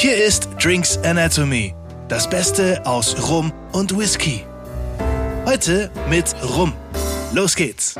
Hier 0.00 0.14
ist 0.24 0.48
Drinks 0.62 0.96
Anatomy, 0.98 1.74
das 2.08 2.30
Beste 2.30 2.86
aus 2.86 3.28
Rum 3.28 3.52
und 3.72 3.98
Whisky. 3.98 4.44
Heute 5.44 5.90
mit 6.08 6.36
Rum. 6.40 6.72
Los 7.34 7.56
geht's. 7.56 7.96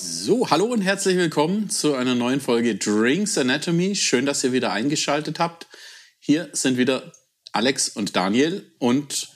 So, 0.00 0.48
hallo 0.48 0.64
und 0.64 0.80
herzlich 0.80 1.18
willkommen 1.18 1.68
zu 1.68 1.94
einer 1.94 2.14
neuen 2.14 2.40
Folge 2.40 2.76
Drinks 2.76 3.36
Anatomy. 3.36 3.94
Schön, 3.94 4.24
dass 4.24 4.42
ihr 4.42 4.54
wieder 4.54 4.72
eingeschaltet 4.72 5.38
habt. 5.38 5.66
Hier 6.18 6.48
sind 6.54 6.78
wieder 6.78 7.12
Alex 7.52 7.90
und 7.90 8.16
Daniel 8.16 8.72
und 8.78 9.28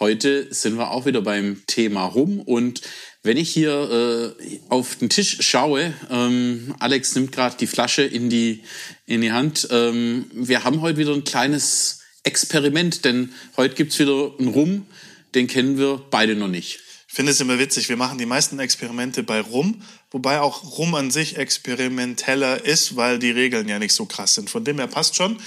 heute 0.00 0.54
sind 0.54 0.78
wir 0.78 0.90
auch 0.90 1.04
wieder 1.04 1.20
beim 1.20 1.64
Thema 1.66 2.06
Rum 2.06 2.40
und 2.40 2.80
wenn 3.24 3.38
ich 3.38 3.50
hier 3.50 4.34
äh, 4.38 4.60
auf 4.68 4.96
den 4.96 5.08
Tisch 5.08 5.38
schaue, 5.40 5.94
ähm, 6.10 6.74
Alex 6.78 7.14
nimmt 7.14 7.32
gerade 7.32 7.56
die 7.56 7.66
Flasche 7.66 8.02
in 8.02 8.28
die, 8.28 8.62
in 9.06 9.22
die 9.22 9.32
Hand. 9.32 9.66
Ähm, 9.70 10.26
wir 10.32 10.62
haben 10.62 10.82
heute 10.82 10.98
wieder 10.98 11.14
ein 11.14 11.24
kleines 11.24 12.00
Experiment, 12.22 13.04
denn 13.06 13.32
heute 13.56 13.74
gibt's 13.74 13.98
wieder 13.98 14.32
einen 14.38 14.48
Rum, 14.48 14.86
den 15.34 15.46
kennen 15.46 15.78
wir 15.78 16.02
beide 16.10 16.36
noch 16.36 16.48
nicht. 16.48 16.80
Ich 17.08 17.14
finde 17.14 17.32
es 17.32 17.40
immer 17.40 17.58
witzig. 17.58 17.88
Wir 17.88 17.96
machen 17.96 18.18
die 18.18 18.26
meisten 18.26 18.58
Experimente 18.58 19.22
bei 19.22 19.40
Rum, 19.40 19.82
wobei 20.10 20.40
auch 20.40 20.76
Rum 20.76 20.94
an 20.94 21.10
sich 21.10 21.38
experimenteller 21.38 22.62
ist, 22.64 22.96
weil 22.96 23.18
die 23.18 23.30
Regeln 23.30 23.68
ja 23.68 23.78
nicht 23.78 23.94
so 23.94 24.04
krass 24.04 24.34
sind. 24.34 24.50
Von 24.50 24.64
dem 24.64 24.78
her 24.78 24.88
passt 24.88 25.16
schon. 25.16 25.38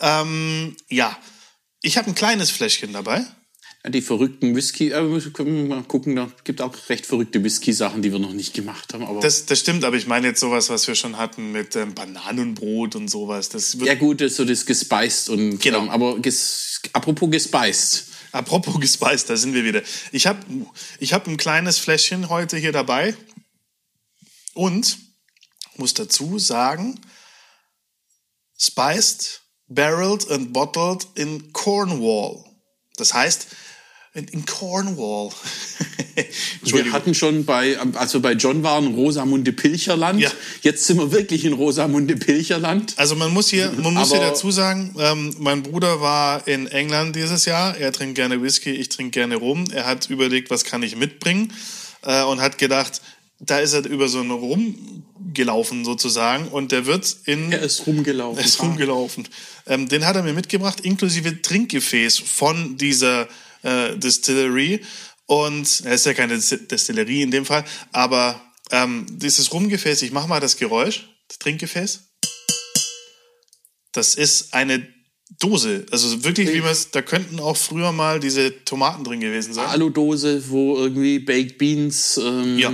Ähm, 0.00 0.74
ja, 0.88 1.18
ich 1.82 1.98
habe 1.98 2.08
ein 2.08 2.14
kleines 2.14 2.50
Fläschchen 2.50 2.94
dabei. 2.94 3.26
Die 3.88 4.02
verrückten 4.02 4.56
Whisky, 4.56 4.90
äh, 4.90 5.10
wir 5.10 5.32
können 5.32 5.68
mal 5.68 5.82
gucken, 5.84 6.16
da 6.16 6.28
gibt 6.42 6.60
auch 6.60 6.74
recht 6.88 7.06
verrückte 7.06 7.44
Whisky-Sachen, 7.44 8.02
die 8.02 8.10
wir 8.10 8.18
noch 8.18 8.32
nicht 8.32 8.52
gemacht 8.52 8.92
haben. 8.92 9.04
Aber 9.04 9.20
Das, 9.20 9.46
das 9.46 9.60
stimmt, 9.60 9.84
aber 9.84 9.96
ich 9.96 10.06
meine 10.08 10.28
jetzt 10.28 10.40
sowas, 10.40 10.68
was 10.70 10.88
wir 10.88 10.96
schon 10.96 11.18
hatten 11.18 11.52
mit 11.52 11.76
ähm, 11.76 11.94
Bananenbrot 11.94 12.96
und 12.96 13.08
sowas. 13.08 13.48
Das 13.48 13.78
wird, 13.78 13.86
ja 13.88 13.94
gut, 13.94 14.20
das 14.20 14.32
ist 14.32 14.36
so 14.38 14.44
das 14.44 14.66
gespeist 14.66 15.28
und 15.30 15.60
Genau. 15.60 15.82
ähm, 15.82 15.90
aber 15.90 16.18
ges, 16.18 16.80
apropos 16.92 17.30
gespeist. 17.30 18.08
Apropos 18.32 18.80
gespeist, 18.80 19.30
da 19.30 19.36
sind 19.36 19.54
wir 19.54 19.64
wieder. 19.64 19.82
Ich 20.10 20.26
habe 20.26 20.40
ich 20.98 21.12
hab 21.12 21.28
ein 21.28 21.36
kleines 21.36 21.78
Fläschchen 21.78 22.28
heute 22.28 22.56
hier 22.56 22.72
dabei 22.72 23.16
und 24.54 24.98
muss 25.76 25.94
dazu 25.94 26.38
sagen, 26.38 27.00
spiced, 28.58 29.42
barreled 29.68 30.28
and 30.30 30.52
bottled 30.52 31.06
in 31.14 31.52
Cornwall. 31.52 32.44
Das 32.96 33.14
heißt, 33.14 33.46
in, 34.16 34.46
Cornwall. 34.46 35.30
Wir 36.62 36.92
hatten 36.92 37.14
schon 37.14 37.44
bei, 37.44 37.78
also 37.94 38.20
bei 38.20 38.32
John 38.32 38.62
waren 38.62 38.94
Rosamunde 38.94 39.52
Pilcherland. 39.52 40.20
Ja. 40.20 40.30
Jetzt 40.62 40.84
sind 40.84 40.98
wir 40.98 41.12
wirklich 41.12 41.44
in 41.44 41.52
Rosamunde 41.52 42.16
Pilcherland. 42.16 42.94
Also 42.96 43.14
man 43.14 43.32
muss 43.32 43.50
hier, 43.50 43.70
man 43.72 43.94
muss 43.94 44.10
hier 44.10 44.20
dazu 44.20 44.50
sagen, 44.50 44.94
ähm, 44.98 45.34
mein 45.38 45.62
Bruder 45.62 46.00
war 46.00 46.48
in 46.48 46.66
England 46.66 47.14
dieses 47.16 47.44
Jahr. 47.44 47.76
Er 47.76 47.92
trinkt 47.92 48.14
gerne 48.14 48.42
Whisky, 48.42 48.70
ich 48.70 48.88
trinke 48.88 49.10
gerne 49.10 49.36
Rum. 49.36 49.64
Er 49.70 49.86
hat 49.86 50.08
überlegt, 50.08 50.50
was 50.50 50.64
kann 50.64 50.82
ich 50.82 50.96
mitbringen 50.96 51.52
äh, 52.02 52.24
und 52.24 52.40
hat 52.40 52.56
gedacht, 52.56 53.02
da 53.38 53.58
ist 53.58 53.74
er 53.74 53.84
über 53.84 54.08
so 54.08 54.20
einen 54.20 54.30
Rum 54.30 55.04
gelaufen 55.34 55.84
sozusagen 55.84 56.48
und 56.48 56.72
der 56.72 56.86
wird 56.86 57.14
in 57.26 57.52
Er 57.52 57.60
ist 57.60 57.86
rumgelaufen. 57.86 58.38
er 58.40 58.44
ist 58.44 58.62
rumgelaufen. 58.62 59.28
Ähm, 59.66 59.88
den 59.88 60.06
hat 60.06 60.16
er 60.16 60.22
mir 60.22 60.32
mitgebracht, 60.32 60.80
inklusive 60.80 61.42
Trinkgefäß 61.42 62.18
von 62.18 62.78
dieser 62.78 63.28
äh, 63.62 63.96
Distillery. 63.96 64.80
Und 65.26 65.62
es 65.64 65.80
ist 65.80 66.06
ja 66.06 66.14
keine 66.14 66.38
Distillerie 66.38 67.22
in 67.22 67.30
dem 67.30 67.44
Fall, 67.44 67.64
aber 67.90 68.40
ähm, 68.70 69.06
dieses 69.10 69.52
Rumgefäß, 69.52 70.02
ich 70.02 70.12
mache 70.12 70.28
mal 70.28 70.40
das 70.40 70.56
Geräusch, 70.56 71.08
das 71.28 71.38
Trinkgefäß. 71.38 72.00
Das 73.92 74.14
ist 74.14 74.54
eine 74.54 74.86
Dose. 75.40 75.86
Also 75.90 76.22
wirklich, 76.22 76.52
wie 76.52 76.60
man 76.60 76.70
es, 76.70 76.90
da 76.90 77.02
könnten 77.02 77.40
auch 77.40 77.56
früher 77.56 77.92
mal 77.92 78.20
diese 78.20 78.64
Tomaten 78.64 79.02
drin 79.04 79.20
gewesen 79.20 79.52
sein. 79.54 79.66
Aludose, 79.66 80.48
wo 80.48 80.76
irgendwie 80.76 81.18
Baked 81.18 81.58
Beans, 81.58 82.18
ähm, 82.22 82.58
Ja. 82.58 82.72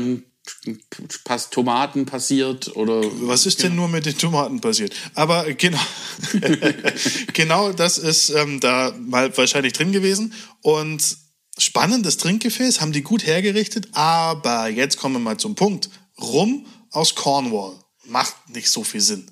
Pass 1.24 1.50
Tomaten 1.50 2.04
passiert 2.04 2.76
oder 2.76 3.00
Was 3.26 3.46
ist 3.46 3.62
denn 3.62 3.76
nur 3.76 3.88
mit 3.88 4.06
den 4.06 4.18
Tomaten 4.18 4.60
passiert? 4.60 4.94
Aber 5.14 5.52
genau, 5.54 5.80
genau 7.32 7.72
das 7.72 7.98
ist 7.98 8.30
ähm, 8.30 8.58
da 8.58 8.92
mal 8.98 9.36
wahrscheinlich 9.36 9.72
drin 9.72 9.92
gewesen. 9.92 10.34
Und 10.60 11.16
spannendes 11.58 12.16
Trinkgefäß, 12.16 12.80
haben 12.80 12.92
die 12.92 13.02
gut 13.02 13.26
hergerichtet. 13.26 13.88
Aber 13.92 14.68
jetzt 14.68 14.98
kommen 14.98 15.16
wir 15.16 15.20
mal 15.20 15.38
zum 15.38 15.54
Punkt. 15.54 15.90
Rum 16.20 16.66
aus 16.90 17.14
Cornwall. 17.14 17.76
Macht 18.04 18.50
nicht 18.50 18.70
so 18.70 18.84
viel 18.84 19.00
Sinn. 19.00 19.30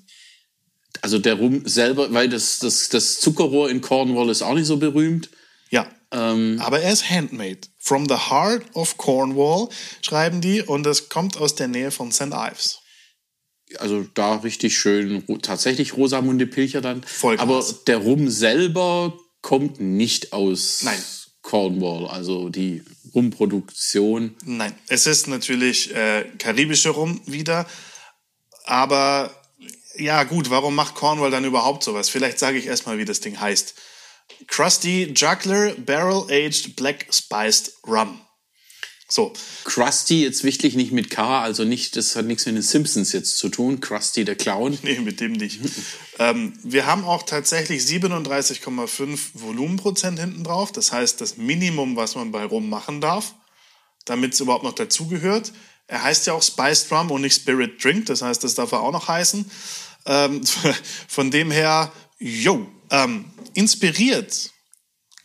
also 1.02 1.18
der 1.18 1.34
Rum 1.34 1.66
selber, 1.66 2.12
weil 2.12 2.28
das, 2.28 2.60
das, 2.60 2.88
das 2.88 3.20
Zuckerrohr 3.20 3.70
in 3.70 3.80
Cornwall 3.80 4.30
ist 4.30 4.42
auch 4.42 4.54
nicht 4.54 4.66
so 4.66 4.76
berühmt. 4.76 5.30
Ja. 6.12 6.36
Aber 6.58 6.80
er 6.80 6.92
ist 6.92 7.08
handmade. 7.08 7.60
From 7.78 8.08
the 8.08 8.16
heart 8.16 8.64
of 8.74 8.96
Cornwall, 8.96 9.68
schreiben 10.02 10.40
die. 10.40 10.62
Und 10.62 10.84
das 10.84 11.08
kommt 11.08 11.36
aus 11.36 11.54
der 11.54 11.68
Nähe 11.68 11.90
von 11.90 12.10
St. 12.12 12.32
Ives. 12.32 12.80
Also 13.78 14.04
da 14.14 14.36
richtig 14.36 14.76
schön, 14.76 15.24
tatsächlich 15.42 15.96
Rosamunde 15.96 16.46
Pilcherland. 16.46 17.08
Vollgas. 17.08 17.42
Aber 17.42 17.64
der 17.86 17.98
Rum 17.98 18.28
selber 18.28 19.16
kommt 19.42 19.80
nicht 19.80 20.32
aus 20.32 20.82
Nein. 20.82 21.00
Cornwall. 21.42 22.06
Also 22.06 22.48
die 22.48 22.82
Rumproduktion. 23.14 24.34
Nein, 24.44 24.74
es 24.88 25.06
ist 25.06 25.28
natürlich 25.28 25.94
äh, 25.94 26.24
karibische 26.38 26.90
Rum 26.90 27.20
wieder, 27.26 27.66
aber 28.64 29.34
ja 29.96 30.24
gut, 30.24 30.50
warum 30.50 30.74
macht 30.74 30.94
Cornwall 30.94 31.30
dann 31.30 31.44
überhaupt 31.44 31.82
sowas? 31.82 32.08
Vielleicht 32.08 32.38
sage 32.38 32.58
ich 32.58 32.66
erstmal, 32.66 32.98
wie 32.98 33.04
das 33.04 33.20
Ding 33.20 33.40
heißt. 33.40 33.74
Krusty 34.46 35.12
Juggler 35.14 35.74
Barrel 35.74 36.24
Aged 36.30 36.76
Black 36.76 37.06
Spiced 37.10 37.72
Rum. 37.86 38.20
So, 39.10 39.32
Krusty 39.64 40.22
jetzt 40.22 40.44
wichtig 40.44 40.76
nicht 40.76 40.92
mit 40.92 41.10
K, 41.10 41.42
also 41.42 41.64
nicht, 41.64 41.96
das 41.96 42.14
hat 42.14 42.26
nichts 42.26 42.46
mit 42.46 42.54
den 42.54 42.62
Simpsons 42.62 43.12
jetzt 43.12 43.38
zu 43.38 43.48
tun. 43.48 43.80
Krusty 43.80 44.24
der 44.24 44.36
Clown. 44.36 44.78
nee, 44.82 45.00
mit 45.00 45.18
dem 45.18 45.32
nicht. 45.32 45.58
ähm, 46.20 46.52
wir 46.62 46.86
haben 46.86 47.04
auch 47.04 47.24
tatsächlich 47.24 47.82
37,5 47.82 49.18
Volumenprozent 49.34 50.20
hinten 50.20 50.44
drauf. 50.44 50.70
Das 50.70 50.92
heißt, 50.92 51.20
das 51.20 51.36
Minimum, 51.36 51.96
was 51.96 52.14
man 52.14 52.30
bei 52.30 52.44
Rum 52.44 52.68
machen 52.68 53.00
darf, 53.00 53.34
damit 54.04 54.34
es 54.34 54.40
überhaupt 54.40 54.62
noch 54.62 54.74
dazugehört. 54.74 55.52
Er 55.88 56.04
heißt 56.04 56.28
ja 56.28 56.34
auch 56.34 56.42
Spiced 56.42 56.92
Rum 56.92 57.10
und 57.10 57.22
nicht 57.22 57.34
Spirit 57.34 57.82
Drink. 57.82 58.06
Das 58.06 58.22
heißt, 58.22 58.44
das 58.44 58.54
darf 58.54 58.70
er 58.70 58.80
auch 58.80 58.92
noch 58.92 59.08
heißen. 59.08 59.50
Ähm, 60.06 60.42
von 61.08 61.32
dem 61.32 61.50
her, 61.50 61.90
yo, 62.20 62.68
ähm, 62.90 63.24
inspiriert, 63.54 64.50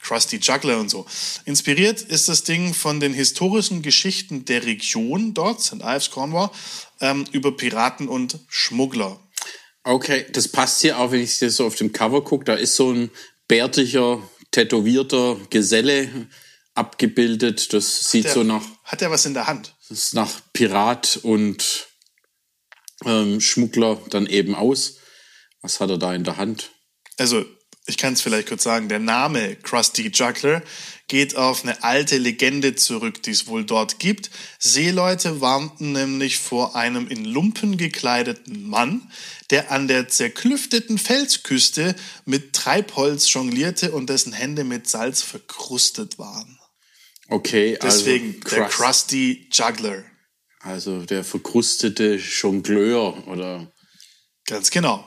Krusty 0.02 0.38
Juggler 0.38 0.80
und 0.80 0.90
so, 0.90 1.06
inspiriert 1.46 2.02
ist 2.02 2.30
das 2.30 2.44
Ding 2.44 2.74
von 2.74 3.00
den 3.00 3.14
historischen 3.14 3.82
Geschichten 3.82 4.46
der 4.46 4.64
Region 4.66 5.34
dort, 5.34 5.62
St. 5.62 5.82
Ives, 5.82 6.12
Cornwall, 6.12 6.52
ähm, 7.02 7.26
über 7.32 7.56
Piraten 7.56 8.08
und 8.08 8.40
Schmuggler. 8.48 9.20
Okay, 9.84 10.26
das 10.32 10.48
passt 10.48 10.82
hier 10.82 11.00
auch, 11.00 11.12
wenn 11.12 11.22
ich 11.22 11.38
das 11.40 11.56
so 11.58 11.66
auf 11.68 11.76
dem 11.76 11.92
Cover 11.92 12.24
gucke. 12.24 12.46
Da 12.46 12.54
ist 12.56 12.76
so 12.76 12.92
ein 12.92 13.12
bärtiger, 13.48 14.22
tätowierter 14.52 15.38
Geselle 15.50 16.28
abgebildet. 16.74 17.74
Das 17.74 18.10
sieht 18.12 18.26
Der- 18.26 18.34
so 18.34 18.44
nach, 18.44 18.64
Hat 18.84 19.02
er 19.02 19.12
was 19.12 19.26
in 19.26 19.34
der 19.34 19.48
Hand? 19.48 19.76
das 19.90 19.98
ist 20.00 20.14
nach 20.14 20.32
Pirat 20.54 21.20
und 21.24 21.88
ähm, 23.06 23.40
Schmuggler 23.42 24.02
dann 24.10 24.26
eben 24.28 24.56
aus. 24.56 24.98
Was 25.62 25.80
hat 25.80 25.90
er 25.90 25.98
da 25.98 26.14
in 26.14 26.24
der 26.24 26.38
Hand? 26.38 26.72
Also, 27.18 27.46
ich 27.88 27.98
kann 27.98 28.14
es 28.14 28.22
vielleicht 28.22 28.50
kurz 28.50 28.64
sagen, 28.64 28.90
der 28.90 29.00
Name 29.00 29.56
Krusty 29.58 30.10
Juggler 30.14 30.64
geht 31.08 31.36
auf 31.36 31.64
eine 31.64 31.84
alte 31.84 32.18
Legende 32.18 32.76
zurück, 32.76 33.22
die 33.22 33.32
es 33.32 33.46
wohl 33.46 33.64
dort 33.64 34.00
gibt. 34.00 34.32
Seeleute 34.58 35.40
warnten 35.40 35.92
nämlich 35.92 36.40
vor 36.40 36.76
einem 36.76 37.08
in 37.08 37.26
Lumpen 37.26 37.78
gekleideten 37.78 38.68
Mann, 38.68 39.12
der 39.52 39.72
an 39.72 39.88
der 39.88 40.08
zerklüfteten 40.08 40.98
Felsküste 40.98 41.96
mit 42.26 42.54
Treibholz 42.54 43.32
jonglierte 43.32 43.92
und 43.92 44.10
dessen 44.10 44.34
Hände 44.34 44.64
mit 44.64 44.88
Salz 44.90 45.22
verkrustet 45.22 46.18
waren. 46.18 46.60
Okay, 47.28 47.78
Deswegen 47.82 48.42
also, 48.44 48.56
der 48.56 48.66
Krusty 48.68 49.48
Juggler. 49.52 50.04
also 50.60 51.06
der 51.06 51.24
verkrustete 51.24 52.16
Jongleur 52.16 53.28
oder 53.28 53.72
Ganz 54.48 54.70
genau. 54.70 55.04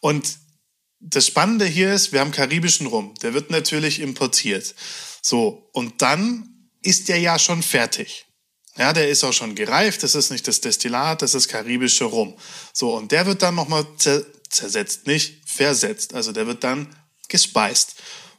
Und 0.00 0.38
das 1.08 1.26
Spannende 1.26 1.66
hier 1.66 1.92
ist, 1.94 2.12
wir 2.12 2.20
haben 2.20 2.32
karibischen 2.32 2.86
Rum. 2.86 3.14
Der 3.22 3.32
wird 3.32 3.50
natürlich 3.50 4.00
importiert. 4.00 4.74
So, 5.22 5.68
und 5.72 6.02
dann 6.02 6.68
ist 6.82 7.08
der 7.08 7.18
ja 7.18 7.38
schon 7.38 7.62
fertig. 7.62 8.26
Ja, 8.76 8.92
der 8.92 9.08
ist 9.08 9.24
auch 9.24 9.32
schon 9.32 9.54
gereift. 9.54 10.02
Das 10.02 10.14
ist 10.14 10.30
nicht 10.30 10.46
das 10.46 10.60
Destillat, 10.60 11.22
das 11.22 11.34
ist 11.34 11.48
karibische 11.48 12.04
Rum. 12.04 12.34
So, 12.72 12.94
und 12.94 13.12
der 13.12 13.26
wird 13.26 13.42
dann 13.42 13.54
nochmal 13.54 13.86
zer 13.96 14.24
zersetzt, 14.48 15.08
nicht 15.08 15.48
versetzt. 15.48 16.14
Also 16.14 16.32
der 16.32 16.46
wird 16.46 16.62
dann 16.62 16.88
gespeist. 17.28 17.96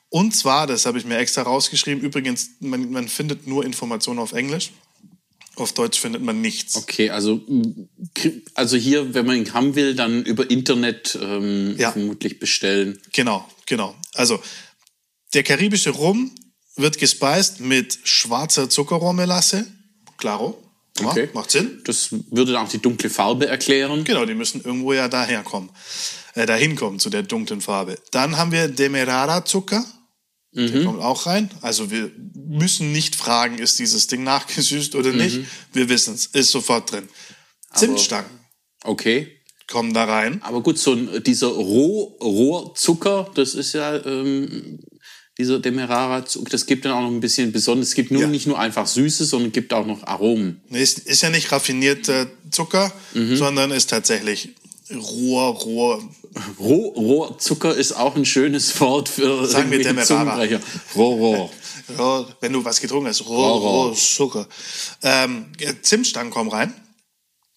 Und 0.10 0.36
zwar, 0.36 0.68
das 0.68 0.86
habe 0.86 0.98
ich 0.98 1.06
mir 1.06 1.18
extra 1.18 1.42
rausgeschrieben, 1.42 2.02
übrigens, 2.02 2.52
man, 2.60 2.90
man 2.92 3.08
findet 3.10 3.46
nur 3.46 3.66
Informationen 3.66 4.20
auf 4.20 4.32
Englisch. 4.32 4.72
Auf 5.58 5.74
Deutsch 5.74 6.00
findet 6.00 6.22
man 6.22 6.40
nichts. 6.40 6.76
Okay, 6.76 7.10
also, 7.10 7.42
also 8.54 8.78
hier, 8.78 9.14
wenn 9.16 9.26
man 9.26 9.38
ihn 9.38 9.54
haben 9.54 9.74
will, 9.76 9.96
dann 9.96 10.24
über 10.24 10.50
Internet 10.50 11.18
ähm, 11.22 11.76
Ja. 11.78 11.92
vermutlich 11.92 12.40
bestellen. 12.40 13.00
Genau, 13.12 13.48
genau. 13.66 13.96
Also 14.14 14.40
der 15.34 15.44
karibische 15.44 15.90
Rum 15.90 16.32
wird 16.76 17.00
gespeist 17.00 17.60
mit 17.60 17.98
schwarzer 18.04 18.70
Zuckerrohrmelasse. 18.70 19.66
Claro. 20.18 20.62
Ja, 21.00 21.08
Okay. 21.08 21.30
Macht 21.34 21.52
Sinn. 21.52 21.82
Das 21.86 22.10
würde 22.12 22.54
dann 22.54 22.66
auch 22.66 22.70
die 22.70 22.80
dunkle 22.82 23.10
Farbe 23.10 23.48
erklären. 23.48 24.04
Genau, 24.04 24.26
die 24.26 24.34
müssen 24.36 24.62
irgendwo 24.64 24.94
ja 24.94 25.08
daherkommen. 25.08 25.70
Äh, 26.36 26.46
dahin 26.46 26.76
kommen 26.76 27.00
zu 27.00 27.10
der 27.10 27.24
dunklen 27.24 27.62
Farbe. 27.62 27.98
Dann 28.12 28.38
haben 28.38 28.52
wir 28.52 28.68
Demerara-Zucker. 28.68 29.84
Der 30.58 30.84
kommt 30.84 31.02
auch 31.02 31.28
rein. 31.28 31.52
Also 31.62 31.92
wir 31.92 32.12
müssen 32.34 32.92
nicht 32.92 33.16
fragen, 33.16 33.60
ist 33.60 33.78
dieses 33.78 34.08
Ding 34.08 34.24
nachgesüßt 34.24 34.96
oder 34.96 35.14
nicht. 35.14 35.42
Wir 35.72 35.88
wissen 35.88 36.16
es, 36.16 36.26
ist 36.26 36.50
sofort 36.52 36.92
drin. 36.92 37.08
Zimtstangen 37.76 38.30
Okay. 38.84 39.28
kommen 39.70 39.94
da 39.94 40.06
rein. 40.06 40.42
Aber 40.44 40.62
gut, 40.64 40.80
so 40.80 40.94
ein, 40.94 41.24
dieser 41.24 41.48
Roh, 41.48 42.18
Rohrzucker, 42.22 43.30
das 43.36 43.54
ist 43.54 43.74
ja 43.74 44.04
ähm, 44.06 44.80
dieser 45.38 45.60
Demerara-Zucker, 45.60 46.50
das 46.50 46.66
gibt 46.66 46.86
dann 46.86 46.94
auch 46.94 47.02
noch 47.02 47.12
ein 47.12 47.20
bisschen 47.20 47.52
besonders. 47.52 47.90
Es 47.90 47.94
gibt 47.96 48.10
nur 48.10 48.22
Ja. 48.22 48.28
nicht 48.28 48.48
nur 48.48 48.58
einfach 48.58 48.88
Süße, 48.88 49.26
sondern 49.26 49.52
gibt 49.52 49.74
auch 49.74 49.86
noch 49.86 50.04
Aromen. 50.04 50.62
Ist, 50.72 51.00
ist 51.00 51.22
ja 51.22 51.30
nicht 51.30 51.52
raffinierter 51.52 52.28
Zucker, 52.50 52.92
sondern 53.14 53.70
ist 53.72 53.90
tatsächlich 53.92 54.56
roher, 54.92 55.50
roher. 55.54 56.02
Roh, 56.60 56.88
Rohrzucker 56.90 57.76
ist 57.76 57.94
auch 57.94 58.16
ein 58.16 58.26
schönes 58.26 58.80
Wort 58.80 59.10
für 59.10 59.46
Sagen 59.46 59.72
wir. 59.72 60.04
Zungenbrecher. 60.04 60.60
Roh, 60.96 61.16
roh. 61.16 61.52
roher 61.98 62.28
wenn 62.42 62.54
du 62.54 62.64
was 62.66 62.82
getrunken 62.82 63.08
hast, 63.08 63.26
roher, 63.26 63.60
Roher. 63.60 63.86
roher 63.86 63.96
Zucker. 63.96 64.48
Ähm, 65.04 65.52
Zimtstangen 65.82 66.32
kommen 66.32 66.50
rein. 66.50 66.74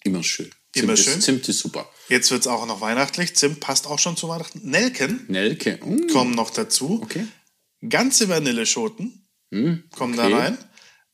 Immer 0.05 0.23
schön. 0.23 0.51
Immer 0.75 0.95
Zimt 0.95 0.99
schön. 0.99 1.19
Ist, 1.19 1.25
Zimt 1.25 1.49
ist 1.49 1.59
super. 1.59 1.89
Jetzt 2.09 2.31
wird's 2.31 2.47
auch 2.47 2.67
noch 2.67 2.81
weihnachtlich. 2.81 3.35
Zimt 3.37 3.61
passt 3.61 3.87
auch 3.87 3.99
schon 3.99 4.17
zu 4.17 4.29
Weihnachten. 4.29 4.61
Nelken 4.63 5.25
Nelke. 5.29 5.79
Mm, 5.85 6.09
kommen 6.13 6.35
noch 6.35 6.51
dazu. 6.51 7.01
okay. 7.03 7.27
Ganze 7.89 8.29
Vanilleschoten 8.29 9.27
kommen 9.51 10.17
da 10.17 10.27
okay. 10.27 10.35
rein. 10.35 10.59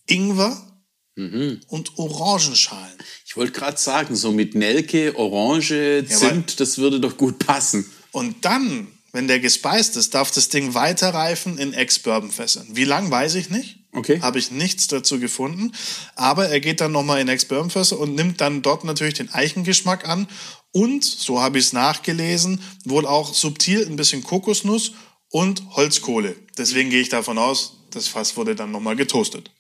Ingwer 0.09 0.76
und 1.17 1.99
Orangenschalen. 1.99 2.93
Ich 3.25 3.37
wollte 3.39 3.53
gerade 3.53 3.79
sagen, 3.79 4.15
so 4.17 4.33
mit 4.33 4.55
Nelke, 4.55 5.17
Orange, 5.17 6.05
Ja, 6.09 6.17
Zimt, 6.17 6.61
das 6.61 6.77
würde 6.77 7.01
doch 7.01 7.17
gut 7.17 7.39
passen. 7.39 7.91
Und 8.13 8.45
dann, 8.45 8.89
wenn 9.13 9.27
der 9.27 9.41
gespeist 9.41 9.97
ist, 9.97 10.15
darf 10.15 10.31
das 10.31 10.51
Ding 10.51 10.75
weiter 10.75 11.15
reifen 11.15 11.57
in 11.57 11.73
Ex-Bourbon-Fässern. 11.73 12.69
Wie 12.73 12.85
lang, 12.85 13.11
weiß 13.11 13.35
ich 13.37 13.49
nicht. 13.49 13.79
Okay. 13.93 14.21
Habe 14.21 14.39
ich 14.39 14.51
nichts 14.51 14.89
dazu 14.89 15.19
gefunden. 15.19 15.73
Aber 16.17 16.49
er 16.49 16.61
geht 16.61 16.83
dann 16.83 16.93
nochmal 16.93 17.23
in 17.23 17.29
Ex-Bourbon-Fässer 17.29 17.99
und 17.99 18.15
nimmt 18.15 18.43
dann 18.43 18.61
dort 18.61 18.85
natürlich 18.85 19.15
den 19.15 19.33
Eichengeschmack 19.33 20.07
an. 20.07 20.29
Und, 20.73 21.03
so 21.03 21.41
habe 21.41 21.59
ich 21.59 21.67
es 21.67 21.73
nachgelesen, 21.73 22.61
wohl 22.85 23.07
auch 23.07 23.33
subtil 23.33 23.87
ein 23.87 23.97
bisschen 23.97 24.23
Kokosnuss 24.23 24.93
und 25.31 25.63
Holzkohle. 25.71 26.37
Deswegen 26.59 26.91
gehe 26.91 27.01
ich 27.01 27.09
davon 27.09 27.39
aus, 27.39 27.73
das 27.91 28.09
Fass 28.09 28.37
wurde 28.37 28.55
dann 28.55 28.71
nochmal 28.71 28.97
getoastet. 28.97 29.51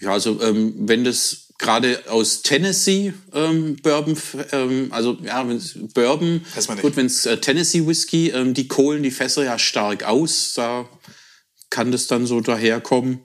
Ja, 0.00 0.12
also 0.12 0.40
ähm, 0.42 0.74
wenn 0.76 1.04
das 1.04 1.48
gerade 1.58 2.02
aus 2.08 2.42
Tennessee 2.42 3.14
ähm, 3.32 3.76
Bourbon, 3.76 4.16
ähm, 4.52 4.88
also 4.90 5.16
ja, 5.22 5.46
wenn's 5.48 5.78
Bourbon, 5.94 6.44
gut, 6.80 6.96
wenn 6.96 7.06
es 7.06 7.26
äh, 7.26 7.38
Tennessee 7.38 7.86
Whisky, 7.86 8.30
ähm, 8.30 8.54
die 8.54 8.68
kohlen 8.68 9.02
die 9.02 9.10
Fässer 9.10 9.44
ja 9.44 9.58
stark 9.58 10.02
aus, 10.02 10.54
da 10.54 10.88
kann 11.70 11.92
das 11.92 12.06
dann 12.06 12.26
so 12.26 12.40
daherkommen 12.40 13.24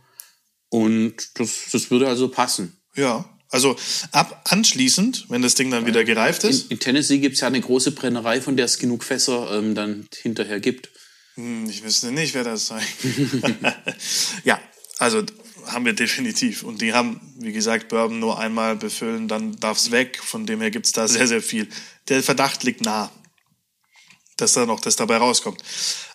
und 0.70 1.16
das, 1.40 1.70
das 1.72 1.92
würde 1.92 2.08
also 2.08 2.30
passen. 2.30 2.78
Ja, 2.96 3.26
also 3.50 3.76
ab 4.12 4.44
anschließend, 4.50 5.26
wenn 5.30 5.42
das 5.42 5.56
Ding 5.56 5.72
dann 5.72 5.88
wieder 5.88 6.04
gereift 6.04 6.44
In, 6.44 6.52
ist, 6.52 6.72
in 6.72 6.80
Tennessee 6.80 7.18
gibt's 7.18 7.42
ja 7.42 7.48
eine 7.48 7.62
große 7.62 7.92
Brennerei, 7.92 8.42
von 8.42 8.56
der 8.58 8.66
es 8.66 8.78
genug 8.78 9.04
Fässer 9.04 9.52
ähm, 9.58 9.74
dann 9.74 10.08
hinterher 10.22 10.60
gibt. 10.60 10.90
Hm, 11.34 11.68
Ich 11.68 11.84
wüsste 11.84 12.12
nicht, 12.12 12.36
wer 12.36 12.44
das 12.44 12.68
sei. 12.68 12.82
ja, 14.44 14.60
also 15.00 15.24
haben 15.72 15.86
wir 15.86 15.94
definitiv. 15.94 16.64
Und 16.64 16.82
die 16.82 16.94
haben, 16.94 17.20
wie 17.38 17.52
gesagt, 17.52 17.90
Bourbon 17.90 18.20
nur 18.20 18.40
einmal 18.40 18.76
befüllen, 18.76 19.28
dann 19.28 19.60
darf's 19.60 19.92
weg. 19.92 20.20
Von 20.24 20.46
dem 20.46 20.62
her 20.62 20.72
gibt's 20.72 20.92
da 20.92 21.08
sehr, 21.08 21.28
sehr 21.28 21.42
viel. 21.42 21.68
Der 22.08 22.24
Verdacht 22.24 22.64
liegt 22.64 22.82
nah, 22.82 23.12
dass 24.38 24.54
da 24.54 24.66
noch 24.66 24.80
das 24.80 24.96
dabei 24.96 25.18
rauskommt. 25.18 25.62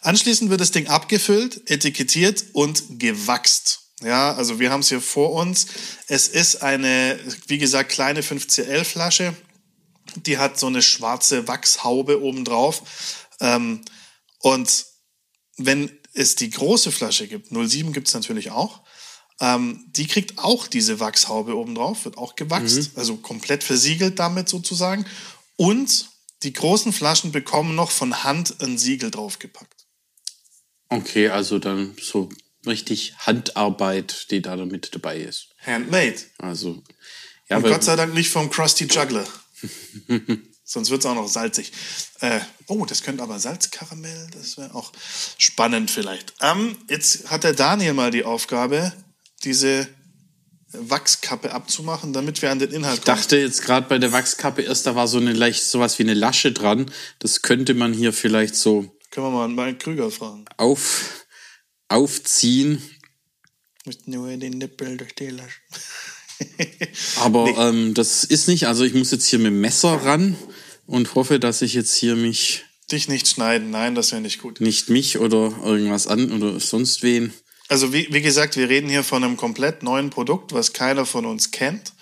Anschließend 0.03 0.51
wird 0.51 0.61
das 0.61 0.71
Ding 0.71 0.89
abgefüllt, 0.89 1.71
etikettiert 1.71 2.45
und 2.53 2.99
gewachst. 2.99 3.81
Ja, 4.03 4.35
also 4.35 4.59
wir 4.59 4.71
haben 4.71 4.81
es 4.81 4.89
hier 4.89 5.01
vor 5.01 5.33
uns. 5.33 5.67
Es 6.09 6.29
ist 6.29 6.63
eine, 6.63 7.19
wie 7.47 7.59
gesagt, 7.59 7.91
kleine 7.91 8.23
5CL-Flasche. 8.23 9.35
Die 10.27 10.39
hat 10.39 10.59
so 10.59 10.67
eine 10.67 10.83
schwarze 10.83 11.49
Wachshaube 11.49 12.23
obendrauf. 12.23 12.83
Ähm, 13.41 13.83
und 14.41 14.87
wenn 15.57 15.91
es 16.13 16.37
die 16.37 16.51
große 16.51 16.93
Flasche 16.93 17.29
gibt, 17.29 17.51
07 17.51 17.93
gibt 17.93 18.09
es 18.09 18.15
natürlich 18.15 18.51
auch, 18.51 18.83
ähm, 19.41 19.85
die 19.89 20.07
kriegt 20.07 20.39
auch 20.39 20.67
diese 20.67 21.01
Wachshaube 21.01 21.57
obendrauf, 21.57 22.05
wird 22.05 22.19
auch 22.19 22.37
gewachst, 22.37 22.93
also 22.97 23.17
komplett 23.17 23.65
versiegelt 23.65 24.19
damit 24.19 24.49
sozusagen. 24.49 25.07
Und 25.57 26.09
die 26.43 26.53
großen 26.53 26.93
Flaschen 26.93 27.33
bekommen 27.33 27.75
noch 27.75 27.91
von 27.91 28.23
Hand 28.23 28.63
ein 28.63 28.79
Siegel 28.79 29.11
draufgepackt. 29.11 29.87
Okay, 30.89 31.29
also 31.29 31.59
dann 31.59 31.97
so 32.01 32.29
richtig 32.67 33.15
Handarbeit, 33.19 34.31
die 34.31 34.43
da 34.43 34.57
mit 34.57 34.95
dabei 34.95 35.19
ist. 35.19 35.49
Handmade. 35.65 36.17
Also 36.39 36.83
ja, 37.49 37.57
Und 37.57 37.65
Gott 37.65 37.85
sei 37.85 37.97
Dank 37.97 38.15
nicht 38.15 38.31
vom 38.31 38.51
Krusty 38.51 38.87
Juggler. 38.87 39.27
Sonst 40.65 40.89
wird 40.89 41.01
es 41.01 41.07
auch 41.07 41.15
noch 41.15 41.29
salzig. 41.29 41.73
Äh, 42.21 42.41
oh, 42.69 42.87
das 42.87 43.03
könnte 43.03 43.23
aber 43.23 43.39
Salzkaramell, 43.39 44.29
das 44.33 44.57
wäre 44.57 44.75
auch 44.75 44.93
spannend 45.37 45.91
vielleicht. 45.91 46.33
Ähm, 46.41 46.77
jetzt 46.89 47.31
hat 47.31 47.45
der 47.45 47.53
Daniel 47.53 47.93
mal 47.93 48.11
die 48.11 48.25
Aufgabe, 48.25 48.93
diese 49.45 49.89
Wachskappe 50.73 51.53
abzumachen, 51.53 52.13
damit 52.13 52.43
wir 52.43 52.51
an 52.51 52.59
den 52.59 52.71
Inhalt 52.71 52.99
Ich 52.99 53.05
dachte 53.05 53.37
jetzt 53.37 53.63
gerade 53.63 53.89
bei 53.89 53.99
der 53.99 54.13
Wachskappe 54.13 54.63
erst, 54.63 54.87
da 54.87 54.95
war 54.95 55.09
so 55.09 55.19
eine 55.19 55.33
leicht 55.33 55.65
sowas 55.65 55.99
wie 55.99 56.03
eine 56.03 56.15
Lasche 56.15 56.53
dran. 56.53 56.91
Das 57.19 57.43
könnte 57.43 57.75
man 57.75 57.93
hier 57.93 58.13
vielleicht 58.13 58.57
so 58.57 58.97
Können 59.11 59.27
wir 59.27 59.31
mal 59.31 59.45
an 59.45 59.55
Mike 59.55 59.79
Krüger 59.79 60.11
fragen. 60.11 60.45
auf, 60.57 61.27
aufziehen. 61.89 62.83
Müssten 63.85 64.13
nur 64.13 64.29
den 64.37 64.59
Nippel 64.59 64.97
durch 64.97 65.15
die 65.15 65.29
Lasche. 65.29 65.61
Aber 67.21 67.47
ähm, 67.59 67.95
das 67.95 68.25
ist 68.25 68.49
nicht. 68.49 68.67
Also 68.67 68.85
ich 68.85 68.95
muss 68.95 69.11
jetzt 69.11 69.27
hier 69.27 69.39
mit 69.39 69.49
dem 69.49 69.61
Messer 69.61 70.05
ran 70.05 70.37
und 70.87 71.15
hoffe, 71.15 71.39
dass 71.39 71.63
ich 71.63 71.75
jetzt 71.75 71.95
hier 71.95 72.17
mich 72.17 72.65
Dich 72.91 73.09
nicht 73.09 73.27
schneiden, 73.29 73.71
nein, 73.71 73.95
das 73.95 74.13
wäre 74.13 74.21
nicht 74.21 74.43
gut. 74.43 74.61
nicht 74.61 74.91
mich 74.91 75.19
oder 75.19 75.55
irgendwas 75.63 76.07
an 76.07 76.33
oder 76.33 76.61
sonst 76.61 77.03
wen. 77.03 77.33
Also 77.69 77.93
wie, 77.93 78.13
wie 78.13 78.21
gesagt, 78.21 78.57
wir 78.57 78.69
reden 78.69 78.89
hier 78.89 79.05
von 79.05 79.25
einem 79.25 79.37
komplett 79.37 79.83
neuen 79.83 80.11
Produkt, 80.11 80.53
was 80.53 80.73
keiner 80.73 81.07
von 81.07 81.25
uns 81.25 81.51
kennt, 81.51 81.93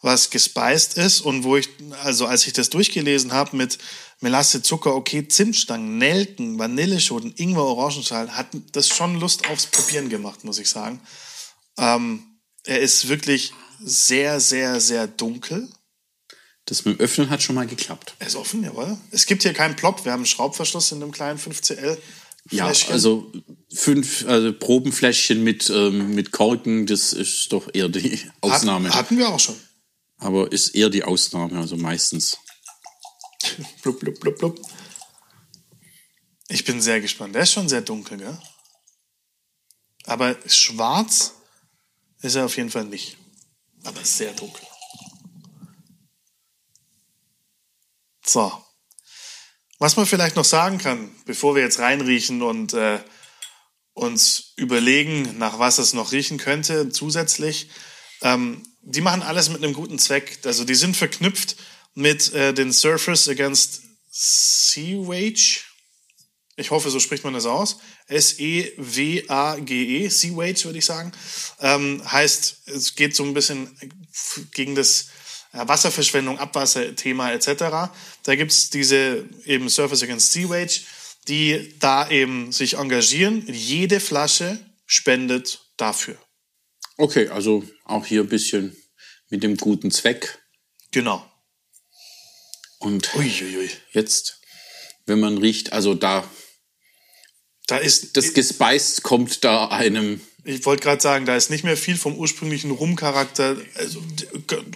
was 0.00 0.30
gespeist 0.30 0.96
ist 0.96 1.20
und 1.20 1.42
wo 1.42 1.56
ich, 1.56 1.68
also 2.04 2.26
als 2.26 2.46
ich 2.46 2.52
das 2.52 2.70
durchgelesen 2.70 3.32
habe 3.32 3.56
mit 3.56 3.78
Melasse, 4.20 4.62
Zucker, 4.62 4.94
okay, 4.94 5.26
Zimtstangen, 5.26 5.98
Nelken, 5.98 6.58
Vanilleschoten, 6.58 7.34
Ingwer, 7.36 7.64
Orangenschalen, 7.64 8.36
hat 8.36 8.48
das 8.72 8.88
schon 8.88 9.18
Lust 9.20 9.48
aufs 9.48 9.66
Probieren 9.66 10.08
gemacht, 10.08 10.44
muss 10.44 10.58
ich 10.58 10.68
sagen. 10.68 11.00
Ähm, 11.78 12.22
er 12.64 12.80
ist 12.80 13.08
wirklich 13.08 13.52
sehr, 13.80 14.40
sehr, 14.40 14.80
sehr 14.80 15.06
dunkel. 15.06 15.68
Das 16.64 16.84
mit 16.84 16.98
dem 16.98 17.04
Öffnen 17.04 17.30
hat 17.30 17.42
schon 17.42 17.54
mal 17.54 17.66
geklappt. 17.66 18.14
Er 18.18 18.26
ist 18.26 18.36
offen, 18.36 18.62
jawohl. 18.62 18.98
Es 19.10 19.26
gibt 19.26 19.42
hier 19.42 19.54
keinen 19.54 19.76
Plop, 19.76 20.04
wir 20.04 20.12
haben 20.12 20.20
einen 20.20 20.26
Schraubverschluss 20.26 20.92
in 20.92 21.02
einem 21.02 21.12
kleinen 21.12 21.38
5CL. 21.38 21.96
Ja, 22.50 22.66
also 22.66 23.30
fünf 23.72 24.26
also 24.26 24.52
Probenfläschchen 24.52 25.44
mit, 25.44 25.68
ähm, 25.70 26.14
mit 26.14 26.32
Korken, 26.32 26.86
das 26.86 27.12
ist 27.12 27.52
doch 27.52 27.68
eher 27.72 27.88
die 27.88 28.20
Ausnahme. 28.40 28.88
Hat, 28.88 28.96
hatten 28.96 29.18
wir 29.18 29.28
auch 29.28 29.40
schon. 29.40 29.56
Aber 30.18 30.50
ist 30.50 30.74
eher 30.74 30.90
die 30.90 31.04
Ausnahme, 31.04 31.58
also 31.58 31.76
meistens. 31.76 32.38
Blub, 33.82 34.00
blub, 34.00 34.18
blub, 34.18 34.38
blub. 34.38 34.60
Ich 36.48 36.64
bin 36.64 36.80
sehr 36.80 37.00
gespannt. 37.00 37.34
Der 37.34 37.42
ist 37.42 37.52
schon 37.52 37.68
sehr 37.68 37.82
dunkel, 37.82 38.18
gell? 38.18 38.38
Aber 40.04 40.36
schwarz 40.46 41.34
ist 42.22 42.34
er 42.34 42.46
auf 42.46 42.56
jeden 42.56 42.70
Fall 42.70 42.86
nicht. 42.86 43.18
Aber 43.84 44.02
sehr 44.02 44.32
dunkel. 44.32 44.66
So. 48.24 48.50
Was 49.78 49.96
man 49.96 50.06
vielleicht 50.06 50.34
noch 50.36 50.44
sagen 50.44 50.78
kann, 50.78 51.10
bevor 51.24 51.54
wir 51.54 51.62
jetzt 51.62 51.78
reinriechen 51.78 52.42
und 52.42 52.74
äh, 52.74 52.98
uns 53.94 54.54
überlegen, 54.56 55.38
nach 55.38 55.60
was 55.60 55.78
es 55.78 55.92
noch 55.92 56.10
riechen 56.12 56.38
könnte 56.38 56.88
zusätzlich, 56.88 57.68
ähm, 58.22 58.62
die 58.82 59.00
machen 59.00 59.22
alles 59.22 59.48
mit 59.50 59.62
einem 59.62 59.74
guten 59.74 59.98
Zweck. 59.98 60.40
Also 60.44 60.64
die 60.64 60.74
sind 60.74 60.96
verknüpft 60.96 61.56
mit 61.94 62.32
äh, 62.32 62.52
den 62.54 62.72
Surfers 62.72 63.28
Against 63.28 63.82
Sewage. 64.10 65.60
Ich 66.56 66.72
hoffe, 66.72 66.90
so 66.90 66.98
spricht 66.98 67.22
man 67.22 67.34
das 67.34 67.46
aus. 67.46 67.78
S-E-W-A-G-E, 68.08 68.48
Seawage 70.08 70.64
würde 70.64 70.78
ich 70.78 70.86
sagen. 70.86 71.12
Ähm, 71.60 72.02
heißt, 72.10 72.62
es 72.66 72.96
geht 72.96 73.14
so 73.14 73.22
ein 73.22 73.34
bisschen 73.34 73.78
gegen 74.54 74.74
das 74.74 75.10
Wasserverschwendung, 75.52 76.38
Abwasserthema 76.38 77.32
etc. 77.32 77.90
Da 78.22 78.34
gibt's 78.34 78.70
diese 78.70 79.28
eben 79.44 79.68
Surface 79.68 80.02
Against 80.02 80.32
Seawage, 80.32 80.80
die 81.26 81.74
da 81.78 82.08
eben 82.10 82.52
sich 82.52 82.74
engagieren. 82.74 83.44
Jede 83.46 84.00
Flasche 84.00 84.58
spendet 84.86 85.60
dafür. 85.76 86.16
Okay, 86.96 87.28
also 87.28 87.64
auch 87.84 88.06
hier 88.06 88.22
ein 88.22 88.28
bisschen 88.28 88.76
mit 89.30 89.42
dem 89.42 89.56
guten 89.56 89.90
Zweck. 89.90 90.42
Genau. 90.90 91.24
Und 92.78 93.14
Uiuiui. 93.14 93.70
jetzt, 93.92 94.40
wenn 95.06 95.20
man 95.20 95.38
riecht, 95.38 95.72
also 95.72 95.94
da, 95.94 96.28
Da 97.68 97.76
ist, 97.76 98.16
das 98.16 98.32
Gespeist 98.32 99.02
kommt 99.02 99.44
da 99.44 99.68
einem, 99.68 100.22
ich 100.48 100.64
wollte 100.64 100.82
gerade 100.82 101.02
sagen, 101.02 101.26
da 101.26 101.36
ist 101.36 101.50
nicht 101.50 101.62
mehr 101.64 101.76
viel 101.76 101.96
vom 101.98 102.16
ursprünglichen 102.16 102.70
Rum-Charakter. 102.70 103.56
Also, 103.74 104.02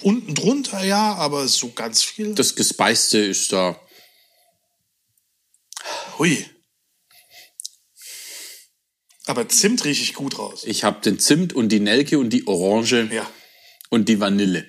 unten 0.02 0.35
drunter 0.35 0.85
ja, 0.85 1.14
aber 1.14 1.49
so 1.49 1.73
ganz 1.73 2.02
viel. 2.02 2.35
das 2.35 2.55
Gespeiste 2.55 3.19
ist 3.19 3.52
da, 3.52 3.81
Hui. 6.19 6.45
Aber 9.26 9.49
Zimt 9.49 9.85
rieche 9.85 10.02
ich 10.02 10.14
gut 10.14 10.38
raus. 10.38 10.64
ich 10.67 10.85
habe 10.85 11.00
den 11.00 11.19
Zimt 11.19 11.52
und 11.55 11.69
die 11.71 11.81
Nelke 11.81 12.19
und 12.19 12.31
die 12.31 12.47
Orange 12.47 13.09
Ja. 13.11 13.31
und 13.88 14.09
die 14.09 14.21
Vanille. 14.21 14.67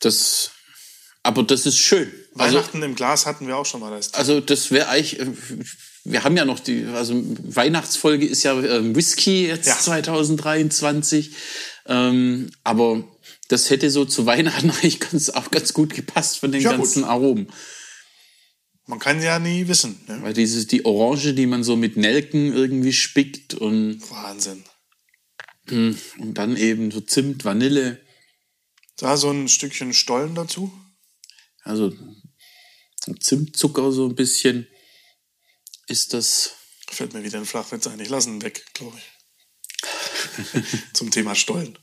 Das, 0.00 0.50
aber 1.22 1.42
das 1.42 1.66
ist 1.66 1.78
schön. 1.78 2.12
Also, 2.38 2.56
Weihnachten 2.58 2.82
im 2.82 2.94
Glas 2.94 3.26
hatten 3.26 3.46
wir 3.46 3.56
auch 3.56 3.66
schon 3.66 3.80
mal. 3.80 3.90
Das 3.90 4.14
also 4.14 4.40
das 4.40 4.70
wäre 4.70 4.88
eigentlich, 4.88 5.18
wir 6.10 6.24
haben 6.24 6.36
ja 6.36 6.44
noch 6.44 6.60
die, 6.60 6.84
also 6.86 7.20
Weihnachtsfolge 7.24 8.26
ist 8.26 8.42
ja 8.42 8.58
ähm, 8.62 8.94
Whisky 8.94 9.46
jetzt 9.46 9.66
Ja. 9.66 9.76
2023, 9.78 11.30
ähm, 11.86 12.50
aber 12.64 13.04
das 13.48 13.70
hätte 13.70 13.90
so 13.90 14.04
zu 14.04 14.26
Weihnachten 14.26 14.70
eigentlich 14.82 15.00
ganz, 15.00 15.30
auch 15.30 15.50
ganz 15.50 15.72
gut 15.72 15.94
gepasst 15.94 16.38
von 16.38 16.52
den 16.52 16.60
Ja, 16.62 16.70
gut. 16.70 16.78
ganzen 16.80 17.04
Aromen. 17.04 17.48
Man 18.86 18.98
kann 19.00 19.20
ja 19.20 19.38
nie 19.40 19.66
wissen. 19.66 20.00
Ne? 20.06 20.18
Weil 20.22 20.32
dieses, 20.32 20.68
die 20.68 20.84
Orange, 20.84 21.34
die 21.34 21.46
man 21.46 21.64
so 21.64 21.74
mit 21.76 21.96
Nelken 21.96 22.52
irgendwie 22.52 22.92
spickt 22.92 23.54
und, 23.54 24.00
Wahnsinn. 24.10 24.62
und 25.68 26.34
dann 26.34 26.56
eben 26.56 26.92
so 26.92 27.00
Zimt, 27.00 27.44
Vanille, 27.44 28.00
Da 28.96 29.16
so 29.16 29.28
ein 29.30 29.48
Stückchen 29.48 29.92
Stollen 29.92 30.34
dazu. 30.36 30.72
also 31.64 31.92
Zimtzucker 33.20 33.90
so 33.92 34.08
ein 34.08 34.14
bisschen, 34.14 34.66
ist 35.86 36.12
das, 36.12 36.56
Fällt 36.88 37.12
mir 37.12 37.24
wieder 37.24 37.38
ein 37.38 37.46
Flachwitz 37.46 37.86
ein. 37.86 38.00
Ich 38.00 38.08
lasse 38.08 38.30
ihn 38.30 38.42
weg, 38.42 38.64
glaube 38.74 38.96
ich. 38.98 40.62
Zum 40.92 41.10
Thema 41.10 41.34
Stollen. 41.34 41.78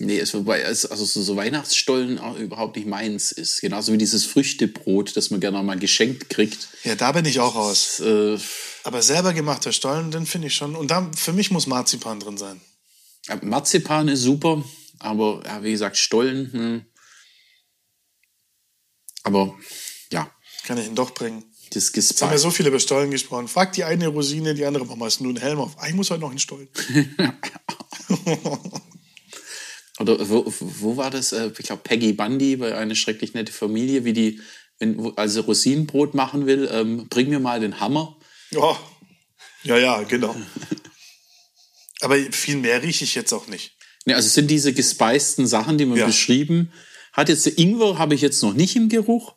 Nee, 0.00 0.18
es, 0.18 0.34
wobei 0.34 0.60
es, 0.60 0.84
also 0.84 1.04
so, 1.04 1.36
Weihnachtsstollen 1.36 2.18
auch 2.18 2.36
überhaupt 2.36 2.74
nicht 2.74 2.88
meins 2.88 3.30
ist. 3.30 3.60
Genauso 3.60 3.92
wie 3.92 3.98
dieses 3.98 4.26
Früchtebrot, 4.26 5.16
das 5.16 5.30
man 5.30 5.40
gerne 5.40 5.62
mal 5.62 5.78
geschenkt 5.78 6.28
kriegt. 6.30 6.68
Ja, 6.82 6.96
da 6.96 7.12
bin 7.12 7.24
ich 7.24 7.38
auch 7.38 7.54
raus. 7.54 8.00
Äh, 8.00 8.36
Aber 8.82 9.02
selber 9.02 9.32
gemachter 9.32 9.72
Stollen, 9.72 10.10
den 10.10 10.26
finde 10.26 10.48
ich 10.48 10.56
schon. 10.56 10.74
Und 10.74 10.90
da, 10.90 11.10
für 11.14 11.32
mich 11.32 11.52
muss 11.52 11.68
Marzipan 11.68 12.18
drin 12.18 12.36
sein. 12.36 12.60
Marzipan 13.42 14.08
ist 14.08 14.22
super, 14.22 14.64
aber 14.98 15.42
ja, 15.46 15.62
wie 15.62 15.70
gesagt, 15.70 15.96
Stollen. 15.96 16.52
Hm. 16.52 16.86
Aber 19.22 19.56
ja, 20.12 20.30
Kann 20.66 20.78
ich 20.78 20.86
ihn 20.86 20.94
doch 20.94 21.12
bringen. 21.12 21.44
das 21.72 21.92
Jetzt 21.94 22.20
haben 22.22 22.30
wir 22.30 22.38
so 22.38 22.50
viele 22.50 22.68
über 22.70 22.80
Stollen 22.80 23.10
gesprochen. 23.10 23.48
Fragt 23.48 23.76
die 23.76 23.84
eine 23.84 24.08
Rosine, 24.08 24.54
die 24.54 24.64
andere, 24.64 24.86
warum 24.88 25.02
hast 25.04 25.20
du 25.20 25.24
einen 25.24 25.36
Helm 25.36 25.58
auf? 25.58 25.76
Ich 25.86 25.94
muss 25.94 26.10
heute 26.10 26.20
noch 26.22 26.30
einen 26.30 26.38
Stollen. 26.38 26.68
Oder 30.00 30.28
wo, 30.28 30.44
wo 30.60 30.96
war 30.96 31.10
das? 31.10 31.32
Äh, 31.32 31.50
Ich 31.58 31.66
glaube, 31.66 31.82
Peggy 31.82 32.12
Bundy 32.14 32.56
bei 32.56 32.76
eine 32.76 32.96
schrecklich 32.96 33.34
nette 33.34 33.52
Familie, 33.52 34.04
wie 34.04 34.12
die, 34.12 34.40
wenn, 34.78 35.12
also 35.16 35.42
Rosinenbrot 35.42 36.14
machen 36.14 36.46
will, 36.46 36.68
ähm, 36.72 37.06
bring 37.08 37.28
mir 37.28 37.38
mal 37.38 37.60
den 37.60 37.78
Hammer. 37.80 38.16
Ja, 38.50 38.76
ja, 39.62 39.78
ja, 39.78 40.02
genau. 40.02 40.34
Aber 42.00 42.16
viel 42.32 42.56
mehr 42.56 42.82
rieche 42.82 43.04
ich 43.04 43.14
jetzt 43.14 43.32
auch 43.32 43.46
nicht. 43.46 43.76
Ne, 44.04 44.14
also 44.16 44.26
es 44.26 44.34
sind 44.34 44.50
diese 44.50 44.72
gespeisten 44.72 45.46
Sachen, 45.46 45.78
die 45.78 45.86
man 45.86 45.98
Ja. 45.98 46.06
beschrieben 46.06 46.72
hat. 47.12 47.28
Jetzt 47.28 47.46
Ingwer 47.46 47.98
habe 47.98 48.14
ich 48.14 48.20
jetzt 48.20 48.42
noch 48.42 48.52
nicht 48.52 48.76
im 48.76 48.88
Geruch. 48.88 49.34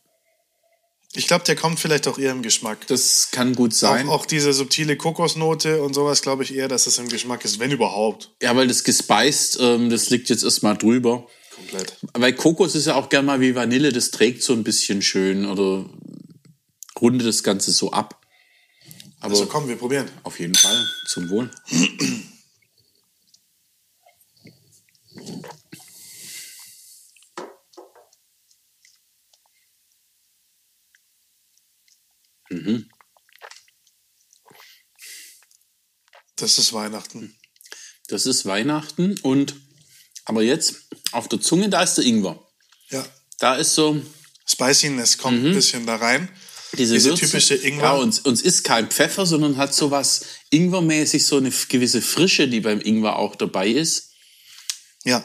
Ich 1.18 1.26
glaube, 1.26 1.44
der 1.46 1.56
kommt 1.56 1.80
vielleicht 1.80 2.08
auch 2.08 2.20
eher 2.20 2.32
im 2.32 2.44
Geschmack. 2.44 2.86
Das 2.86 3.30
kann 3.32 3.56
gut 3.56 3.74
sein. 3.74 4.08
Auch, 4.08 4.20
auch 4.22 4.26
diese 4.28 4.54
subtile 4.54 4.96
Kokosnote 4.96 5.82
und 5.82 5.96
sowas 5.96 6.22
glaube 6.22 6.44
ich 6.44 6.54
eher, 6.54 6.68
dass 6.68 6.86
es 6.86 7.00
im 7.00 7.10
Geschmack 7.10 7.44
ist, 7.44 7.58
wenn 7.58 7.72
überhaupt. 7.72 8.36
Ja, 8.40 8.56
weil 8.56 8.68
das 8.68 8.84
gespeist, 8.84 9.58
ähm, 9.60 9.90
das 9.90 10.12
liegt 10.12 10.30
jetzt 10.30 10.44
erstmal 10.44 10.78
drüber. 10.78 11.28
Komplett. 11.56 11.98
Weil 12.14 12.34
Kokos 12.34 12.76
ist 12.76 12.86
ja 12.86 12.94
auch 12.94 13.10
gern 13.10 13.26
mal 13.26 13.42
wie 13.42 13.56
Vanille, 13.56 13.92
das 13.92 14.12
trägt 14.12 14.44
so 14.44 14.54
ein 14.54 14.64
bisschen 14.64 15.02
schön 15.02 15.48
oder 15.48 15.90
rundet 17.02 17.26
das 17.28 17.42
Ganze 17.42 17.72
so 17.72 17.92
ab. 17.92 18.22
Aber 19.20 19.32
Also 19.32 19.48
komm, 19.48 19.68
wir 19.68 19.76
probieren. 19.76 20.08
auf 20.22 20.40
jeden 20.40 20.54
Fall 20.54 20.86
zum 21.08 21.30
Wohl. 21.32 21.50
Das 36.36 36.58
ist 36.60 36.74
Weihnachten. 36.74 37.36
Das 38.08 38.26
ist 38.26 38.46
Weihnachten 38.46 39.18
und 39.22 39.56
aber 40.26 40.44
jetzt 40.44 40.88
auf 41.12 41.28
der 41.30 41.40
Zunge, 41.42 41.70
da 41.70 41.84
ist 41.84 41.96
der 41.96 42.06
Ingwer. 42.06 42.46
Ja. 42.90 43.06
Da 43.40 43.56
ist 43.56 43.74
so 43.76 44.02
Spiciness 44.46 45.18
kommt 45.18 45.44
ein 45.46 45.54
bisschen 45.54 45.86
da 45.86 45.96
rein. 45.98 46.30
diese, 46.78 46.94
Diese 46.96 47.10
Würze. 47.10 47.26
typische 47.26 47.56
Ingwer. 47.56 47.84
Ja, 47.84 47.94
uns, 47.94 48.20
uns 48.20 48.42
ist 48.42 48.64
kein 48.64 48.90
Pfeffer, 48.90 49.26
sondern 49.26 49.58
hat 49.58 49.74
so 49.74 49.92
was 49.92 50.26
Ingwermäßig, 50.50 51.26
so 51.26 51.38
eine 51.38 51.52
gewisse 51.52 52.02
Frische, 52.02 52.48
die 52.48 52.60
beim 52.62 52.80
Ingwer 52.82 53.18
auch 53.18 53.36
dabei 53.36 53.68
ist. 53.70 54.12
Ja. 55.04 55.24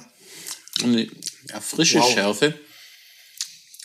Eine 0.82 1.08
ja, 1.48 1.60
frische 1.60 1.98
Wow. 2.00 2.12
Schärfe. 2.12 2.58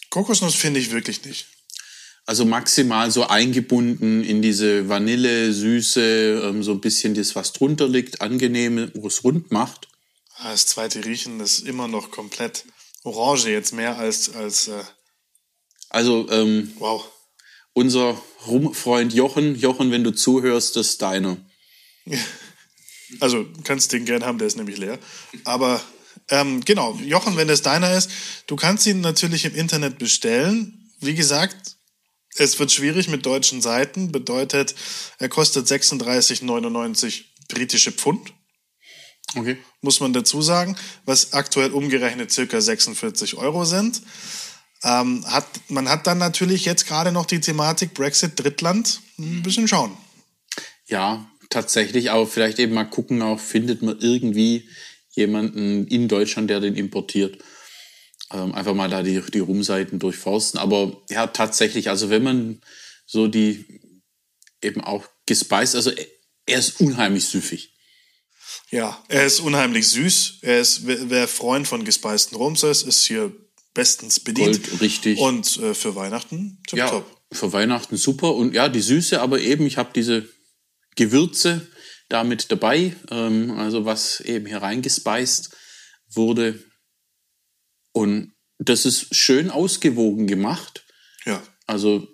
Kokosnuss 0.09 0.55
finde 0.55 0.79
ich 0.79 0.91
wirklich 0.91 1.23
nicht. 1.25 1.47
Also 2.27 2.43
maximal 2.43 3.09
so 3.09 3.25
eingebunden 3.25 4.21
in 4.21 4.41
diese 4.41 4.89
Vanille, 4.89 5.53
Süße, 5.53 6.41
ähm, 6.43 6.61
so 6.61 6.73
ein 6.73 6.81
bisschen 6.81 7.15
das, 7.15 7.35
was 7.37 7.53
drunter 7.53 7.87
liegt, 7.87 8.19
angenehme, 8.21 8.91
wo 8.95 9.07
es 9.07 9.23
rund 9.23 9.49
macht. 9.51 9.87
Ah, 10.35 10.51
Das 10.51 10.65
zweite 10.65 11.05
Riechen 11.05 11.39
ist 11.39 11.59
immer 11.59 11.87
noch 11.87 12.11
komplett 12.11 12.65
orange, 13.03 13.47
jetzt 13.47 13.73
mehr 13.73 13.97
als, 13.97 14.35
als 14.35 14.67
äh, 14.67 14.83
Also 15.87 16.29
ähm, 16.29 16.73
wow. 16.79 17.09
unser 17.71 18.21
Rumfreund 18.45 19.13
Jochen, 19.13 19.55
Jochen, 19.55 19.91
wenn 19.91 20.03
du 20.03 20.11
zuhörst, 20.11 20.75
das 20.75 20.89
ist 20.89 21.01
deiner. 21.01 21.37
Also 23.21 23.45
kannst 23.63 23.93
den 23.93 24.03
gern 24.03 24.25
haben, 24.25 24.37
der 24.37 24.47
ist 24.47 24.57
nämlich 24.57 24.77
leer. 24.77 24.99
Aber 25.45 25.81
ähm, 26.27 26.59
genau, 26.65 26.93
Jochen, 26.95 27.37
wenn 27.37 27.47
das 27.47 27.61
deiner 27.61 27.93
ist, 27.93 28.11
du 28.47 28.57
kannst 28.57 28.85
ihn 28.85 28.99
natürlich 28.99 29.45
im 29.45 29.55
Internet 29.55 29.97
bestellen. 29.97 30.91
Wie 30.99 31.15
gesagt, 31.15 31.76
es 32.39 32.59
wird 32.59 32.71
schwierig 32.71 33.07
mit 33.07 33.25
deutschen 33.25 33.61
Seiten. 33.61 34.11
Bedeutet, 34.11 34.75
er 35.19 35.29
kostet 35.29 35.67
36,99 35.67 37.23
britische 37.47 37.91
Pfund, 37.91 38.33
Okay. 39.35 39.57
muss 39.81 39.99
man 39.99 40.13
dazu 40.13 40.41
sagen, 40.41 40.75
was 41.05 41.33
aktuell 41.33 41.71
umgerechnet 41.71 42.31
circa 42.31 42.61
46 42.61 43.35
Euro 43.35 43.65
sind. 43.65 44.01
Ähm, 44.83 45.25
hat, 45.27 45.47
man 45.69 45.89
hat 45.89 46.07
dann 46.07 46.17
natürlich 46.17 46.65
jetzt 46.65 46.87
gerade 46.87 47.11
noch 47.11 47.25
die 47.25 47.41
Thematik 47.41 47.93
Brexit, 47.93 48.33
Drittland. 48.35 49.01
Ein 49.17 49.43
bisschen 49.43 49.67
schauen. 49.67 49.97
Ja, 50.85 51.29
tatsächlich, 51.49 52.11
aber 52.11 52.27
vielleicht 52.27 52.59
eben 52.59 52.73
mal 52.73 52.85
gucken, 52.85 53.21
auch 53.21 53.39
findet 53.39 53.81
man 53.81 53.99
irgendwie 53.99 54.69
jemanden 55.11 55.87
in 55.87 56.07
Deutschland, 56.07 56.49
der 56.49 56.59
den 56.59 56.75
importiert. 56.75 57.39
Ähm, 58.31 58.53
einfach 58.53 58.73
mal 58.73 58.89
da 58.89 59.03
die, 59.03 59.21
die 59.33 59.39
Rumseiten 59.39 59.99
durchforsten. 59.99 60.59
Aber 60.59 61.01
ja, 61.09 61.27
tatsächlich, 61.27 61.89
also 61.89 62.09
wenn 62.09 62.23
man 62.23 62.61
so 63.05 63.27
die 63.27 63.65
eben 64.61 64.81
auch 64.81 65.05
gespeist, 65.25 65.75
also 65.75 65.91
er- 65.91 66.05
ist 66.59 66.79
unheimlich 66.81 67.25
süffig. 67.27 67.73
Ja, 68.69 69.01
er 69.09 69.25
ist 69.25 69.39
unheimlich 69.41 69.87
süß. 69.89 70.39
Er 70.41 70.59
ist, 70.59 70.87
wer, 70.87 71.09
wer 71.09 71.27
Freund 71.27 71.67
von 71.67 71.83
gespeisten 71.85 72.37
Rums 72.37 72.63
ist, 72.63 72.83
ist 72.83 73.03
hier 73.05 73.33
bestens 73.73 74.19
bedient. 74.21 74.63
Gold, 74.67 74.81
richtig. 74.81 75.19
Und 75.19 75.57
äh, 75.57 75.73
für 75.73 75.95
Weihnachten 75.95 76.61
tip 76.67 76.79
Ja, 76.79 76.89
top. 76.89 77.05
für 77.31 77.51
Weihnachten 77.53 77.95
super. 77.97 78.33
Und 78.35 78.53
ja, 78.53 78.67
die 78.69 78.81
Süße, 78.81 79.21
aber 79.21 79.39
eben, 79.41 79.65
ich 79.65 79.77
habe 79.77 79.91
diese 79.93 80.27
Gewürze 80.95 81.67
da 82.09 82.23
mit 82.23 82.51
dabei, 82.51 82.95
ähm, 83.11 83.51
also 83.51 83.85
was 83.85 84.19
eben 84.21 84.45
hier 84.47 84.57
reingespeist 84.61 85.51
wurde. 86.09 86.63
Und 87.97 88.33
das 88.59 88.85
ist 88.85 89.15
schön 89.15 89.49
ausgewogen 89.49 90.27
gemacht. 90.27 90.85
Ja. 91.25 91.41
Also 91.65 92.07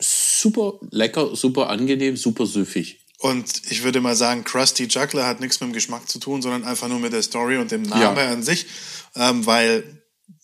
super 0.00 0.78
lecker, 0.90 1.34
super 1.36 1.68
angenehm, 1.70 2.16
super 2.16 2.46
süffig. 2.46 3.04
Und 3.18 3.70
ich 3.70 3.82
würde 3.82 4.00
mal 4.00 4.14
sagen, 4.14 4.44
Krusty 4.44 4.84
Juggler 4.84 5.26
hat 5.26 5.40
nichts 5.40 5.60
mit 5.60 5.70
dem 5.70 5.72
Geschmack 5.72 6.08
zu 6.08 6.18
tun, 6.18 6.42
sondern 6.42 6.64
einfach 6.64 6.88
nur 6.88 6.98
mit 7.00 7.12
der 7.14 7.22
Story 7.22 7.56
und 7.56 7.70
dem 7.70 7.82
Namen 7.82 8.16
Ja. 8.18 8.30
an 8.30 8.42
sich. 8.42 8.66
Ähm, 9.14 9.46
weil 9.46 10.02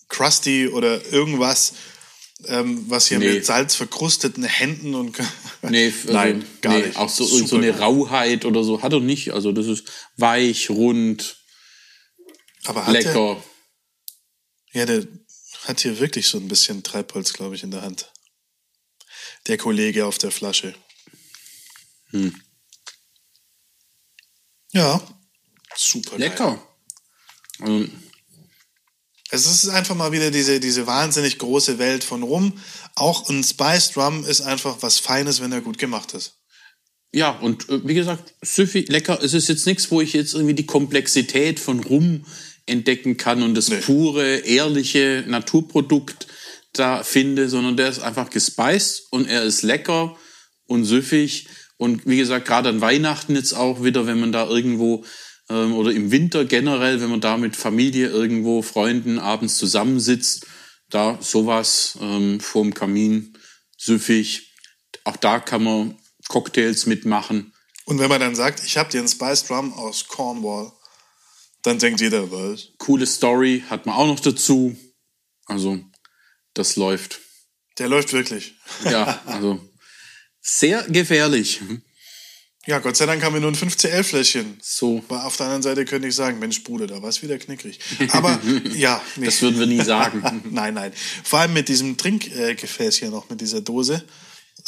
Krusty 0.08 0.68
oder 0.68 1.04
irgendwas, 1.12 1.74
ähm, 2.46 2.86
was 2.88 3.08
hier 3.08 3.18
Nee. 3.18 3.34
mit 3.34 3.46
Salz 3.46 3.74
verkrusteten 3.74 4.44
Händen 4.44 4.94
und 4.94 5.18
Nee, 5.62 5.86
also, 5.86 6.12
nein, 6.12 6.44
gar 6.62 6.74
nee, 6.78 6.86
nicht. 6.86 6.96
Auch 6.96 7.10
so, 7.10 7.24
so 7.24 7.56
eine. 7.56 7.78
Rauheit 7.78 8.46
oder 8.46 8.64
so 8.64 8.82
hat 8.82 8.92
er 8.94 9.00
nicht. 9.00 9.32
Also 9.32 9.52
das 9.52 9.66
ist 9.66 9.84
weich, 10.16 10.70
rund, 10.70 11.36
Aber 12.64 12.90
lecker. 12.90 13.12
Der, 13.12 13.44
ja, 14.72 14.86
der 14.86 15.06
hat 15.64 15.80
hier 15.80 15.98
wirklich 16.00 16.26
so 16.26 16.38
ein 16.38 16.48
bisschen 16.48 16.82
Treibholz, 16.82 17.32
glaube 17.32 17.54
ich, 17.54 17.62
in 17.62 17.70
der 17.70 17.82
Hand. 17.82 18.12
Der 19.46 19.58
Kollege 19.58 20.06
auf 20.06 20.18
der 20.18 20.30
Flasche. 20.30 20.74
Hm. 22.10 22.34
Ja, 24.72 25.00
super. 25.76 26.18
Lecker. 26.18 26.66
Also, 27.60 27.88
Es 29.30 29.46
ist 29.46 29.68
einfach 29.68 29.94
mal 29.94 30.12
wieder 30.12 30.30
diese, 30.30 30.60
diese 30.60 30.86
wahnsinnig 30.86 31.38
große 31.38 31.78
Welt 31.78 32.04
von 32.04 32.22
Rum. 32.22 32.60
Auch 32.94 33.28
ein 33.28 33.44
Spice 33.44 33.96
Rum 33.96 34.24
ist 34.24 34.40
einfach 34.40 34.78
was 34.80 34.98
Feines, 34.98 35.40
wenn 35.40 35.52
er 35.52 35.60
gut 35.60 35.78
gemacht 35.78 36.14
ist. 36.14 36.38
Ja, 37.14 37.30
und 37.30 37.68
äh, 37.68 37.86
wie 37.86 37.94
gesagt, 37.94 38.34
süffig, 38.40 38.88
lecker. 38.88 39.22
Es 39.22 39.34
ist 39.34 39.48
jetzt 39.48 39.66
nichts, 39.66 39.90
wo 39.90 40.00
ich 40.00 40.14
jetzt 40.14 40.34
irgendwie 40.34 40.54
die 40.54 40.66
Komplexität 40.66 41.60
von 41.60 41.80
Rum 41.80 42.24
entdecken 42.66 43.16
kann 43.16 43.42
und 43.42 43.54
das 43.54 43.68
Nee. 43.68 43.80
pure, 43.80 44.38
ehrliche 44.38 45.24
Naturprodukt 45.26 46.26
da 46.72 47.02
finde, 47.02 47.48
sondern 47.48 47.76
der 47.76 47.88
ist 47.88 48.00
einfach 48.00 48.30
gespeist 48.30 49.06
und 49.10 49.28
er 49.28 49.42
ist 49.42 49.62
lecker 49.62 50.16
und 50.66 50.84
süffig. 50.84 51.48
Und 51.76 52.06
wie 52.06 52.16
gesagt, 52.16 52.46
gerade 52.46 52.68
an 52.68 52.80
Weihnachten 52.80 53.34
jetzt 53.34 53.52
auch 53.52 53.82
wieder, 53.82 54.06
wenn 54.06 54.20
man 54.20 54.32
da 54.32 54.46
irgendwo 54.46 55.04
ähm, 55.50 55.74
oder 55.74 55.90
im 55.90 56.10
Winter 56.10 56.44
generell, 56.44 57.00
wenn 57.00 57.10
man 57.10 57.20
da 57.20 57.36
mit 57.36 57.56
Familie 57.56 58.08
irgendwo, 58.08 58.62
Freunden 58.62 59.18
abends 59.18 59.56
zusammensitzt, 59.56 60.46
da 60.88 61.18
sowas 61.20 61.98
ähm, 62.00 62.40
vorm 62.40 62.74
Kamin, 62.74 63.36
süffig. 63.76 64.54
Auch 65.04 65.16
da 65.16 65.40
kann 65.40 65.64
man 65.64 65.98
Cocktails 66.28 66.86
mitmachen. 66.86 67.52
Und 67.84 67.98
wenn 67.98 68.08
man 68.08 68.20
dann 68.20 68.34
sagt, 68.34 68.64
ich 68.64 68.76
habe 68.78 68.90
dir 68.90 68.98
einen 68.98 69.08
Spice 69.08 69.50
Rum 69.50 69.72
aus 69.72 70.06
Cornwall, 70.06 70.72
dann 71.62 71.78
denkt 71.78 72.00
jeder, 72.00 72.30
was? 72.30 72.68
Coole 72.78 73.06
Story 73.06 73.64
hat 73.70 73.86
man 73.86 73.94
auch 73.94 74.06
noch 74.06 74.20
dazu. 74.20 74.76
Also, 75.46 75.80
das 76.54 76.76
läuft. 76.76 77.20
Der 77.78 77.88
läuft 77.88 78.12
wirklich. 78.12 78.54
Ja, 78.84 79.22
also 79.26 79.60
sehr 80.40 80.82
gefährlich. 80.88 81.60
Ja, 82.66 82.78
Gott 82.78 82.96
sei 82.96 83.06
Dank 83.06 83.22
haben 83.24 83.34
wir 83.34 83.40
nur 83.40 83.50
ein 83.50 83.56
5CL-Fläschchen. 83.56 84.58
So, 84.62 85.02
Aber 85.08 85.24
auf 85.24 85.36
der 85.36 85.46
anderen 85.46 85.62
Seite 85.62 85.84
könnte 85.84 86.06
ich 86.06 86.14
sagen, 86.14 86.38
Mensch, 86.38 86.62
Bruder, 86.62 86.86
da 86.86 87.02
war 87.02 87.08
es 87.08 87.22
wieder 87.22 87.38
knickrig. 87.38 87.80
Aber 88.10 88.40
ja, 88.74 89.00
nee. 89.16 89.26
das 89.26 89.42
würden 89.42 89.58
wir 89.58 89.66
nie 89.66 89.82
sagen. 89.82 90.42
nein, 90.50 90.74
nein. 90.74 90.92
Vor 91.24 91.40
allem 91.40 91.54
mit 91.54 91.68
diesem 91.68 91.96
Trinkgefäß 91.96 92.96
hier 92.96 93.10
noch, 93.10 93.28
mit 93.30 93.40
dieser 93.40 93.62
Dose. 93.62 94.04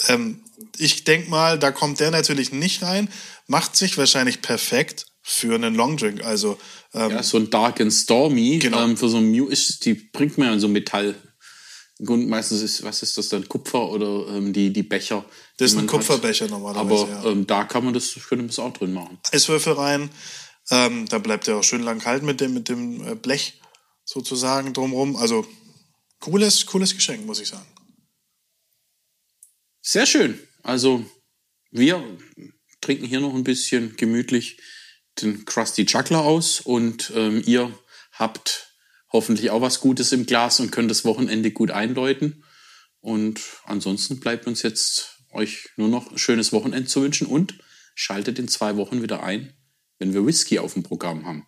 Ähm, 0.08 0.42
ich 0.76 1.04
denk 1.04 1.28
mal, 1.28 1.56
da 1.58 1.70
kommt 1.70 2.00
der 2.00 2.10
natürlich 2.10 2.50
nicht 2.50 2.82
rein, 2.82 3.08
macht 3.46 3.76
sich 3.76 3.96
wahrscheinlich 3.96 4.42
perfekt 4.42 5.06
für 5.26 5.54
einen 5.54 5.74
Longdrink. 5.74 6.22
Also 6.22 6.58
ähm, 6.92 7.10
Ja, 7.12 7.22
so 7.22 7.38
ein 7.38 7.48
Dark 7.48 7.80
and 7.80 7.92
Stormy 7.92 8.58
Genau. 8.58 8.84
ähm, 8.84 8.96
für 8.96 9.08
so 9.08 9.16
ein 9.16 9.30
Mew 9.30 9.46
ist, 9.48 9.84
die 9.86 9.94
bringt 9.94 10.36
man 10.36 10.48
ja 10.52 10.58
so 10.58 10.68
Metall. 10.68 11.14
Und 11.98 12.28
meistens 12.28 12.60
ist, 12.60 12.82
was 12.82 13.02
ist 13.02 13.16
das 13.16 13.30
dann, 13.30 13.48
Kupfer 13.48 13.88
oder 13.88 14.28
ähm, 14.36 14.52
die, 14.52 14.70
die 14.72 14.82
Becher. 14.82 15.24
das 15.56 15.70
ist 15.70 15.78
ein 15.78 15.86
man 15.86 15.86
hat. 15.86 15.92
Kupferbecher 15.92 16.48
normalerweise. 16.48 17.04
Aber 17.04 17.24
ja. 17.24 17.30
ähm, 17.32 17.46
da 17.46 17.64
kann 17.64 17.84
man 17.84 17.94
das, 17.94 18.12
könnte 18.14 18.36
man 18.42 18.48
das 18.48 18.58
auch 18.58 18.72
drin 18.74 18.92
machen. 18.92 19.18
Eiswürfel 19.32 19.72
rein. 19.72 20.10
Ähm, 20.70 21.06
da 21.08 21.18
bleibt 21.18 21.48
er 21.48 21.56
auch 21.56 21.64
schön 21.64 21.82
lang 21.82 22.00
kalt 22.00 22.22
mit 22.22 22.40
dem, 22.42 22.52
mit 22.52 22.68
dem 22.68 23.06
äh, 23.06 23.14
Blech 23.14 23.60
sozusagen 24.04 24.74
drumrum. 24.74 25.16
Also 25.16 25.46
cooles, 26.20 26.66
cooles 26.66 26.94
Geschenk, 26.94 27.24
muss 27.24 27.40
ich 27.40 27.48
sagen. 27.48 27.66
Sehr 29.80 30.04
schön. 30.06 30.38
Also 30.62 31.04
wir 31.70 32.04
trinken 32.82 33.06
hier 33.06 33.20
noch 33.20 33.34
ein 33.34 33.44
bisschen 33.44 33.96
gemütlich 33.96 34.58
den 35.22 35.44
Krusty 35.44 35.82
Juggler 35.82 36.22
aus 36.22 36.60
und 36.60 37.12
ähm, 37.14 37.42
ihr 37.46 37.72
habt 38.12 38.74
hoffentlich 39.12 39.50
auch 39.50 39.60
was 39.60 39.80
Gutes 39.80 40.12
im 40.12 40.26
Glas 40.26 40.60
und 40.60 40.72
könnt 40.72 40.90
das 40.90 41.04
Wochenende 41.04 41.50
gut 41.50 41.70
einläuten. 41.70 42.44
Und 43.00 43.40
ansonsten 43.64 44.18
bleibt 44.18 44.46
uns 44.46 44.62
jetzt 44.62 45.18
euch 45.30 45.68
nur 45.76 45.88
noch 45.88 46.10
ein 46.10 46.18
schönes 46.18 46.52
Wochenende 46.52 46.88
zu 46.88 47.02
wünschen 47.02 47.26
und 47.26 47.54
schaltet 47.94 48.38
in 48.38 48.48
zwei 48.48 48.76
Wochen 48.76 49.02
wieder 49.02 49.22
ein, 49.22 49.52
wenn 49.98 50.14
wir 50.14 50.26
Whisky 50.26 50.58
auf 50.58 50.72
dem 50.74 50.82
Programm 50.82 51.26
haben. 51.26 51.46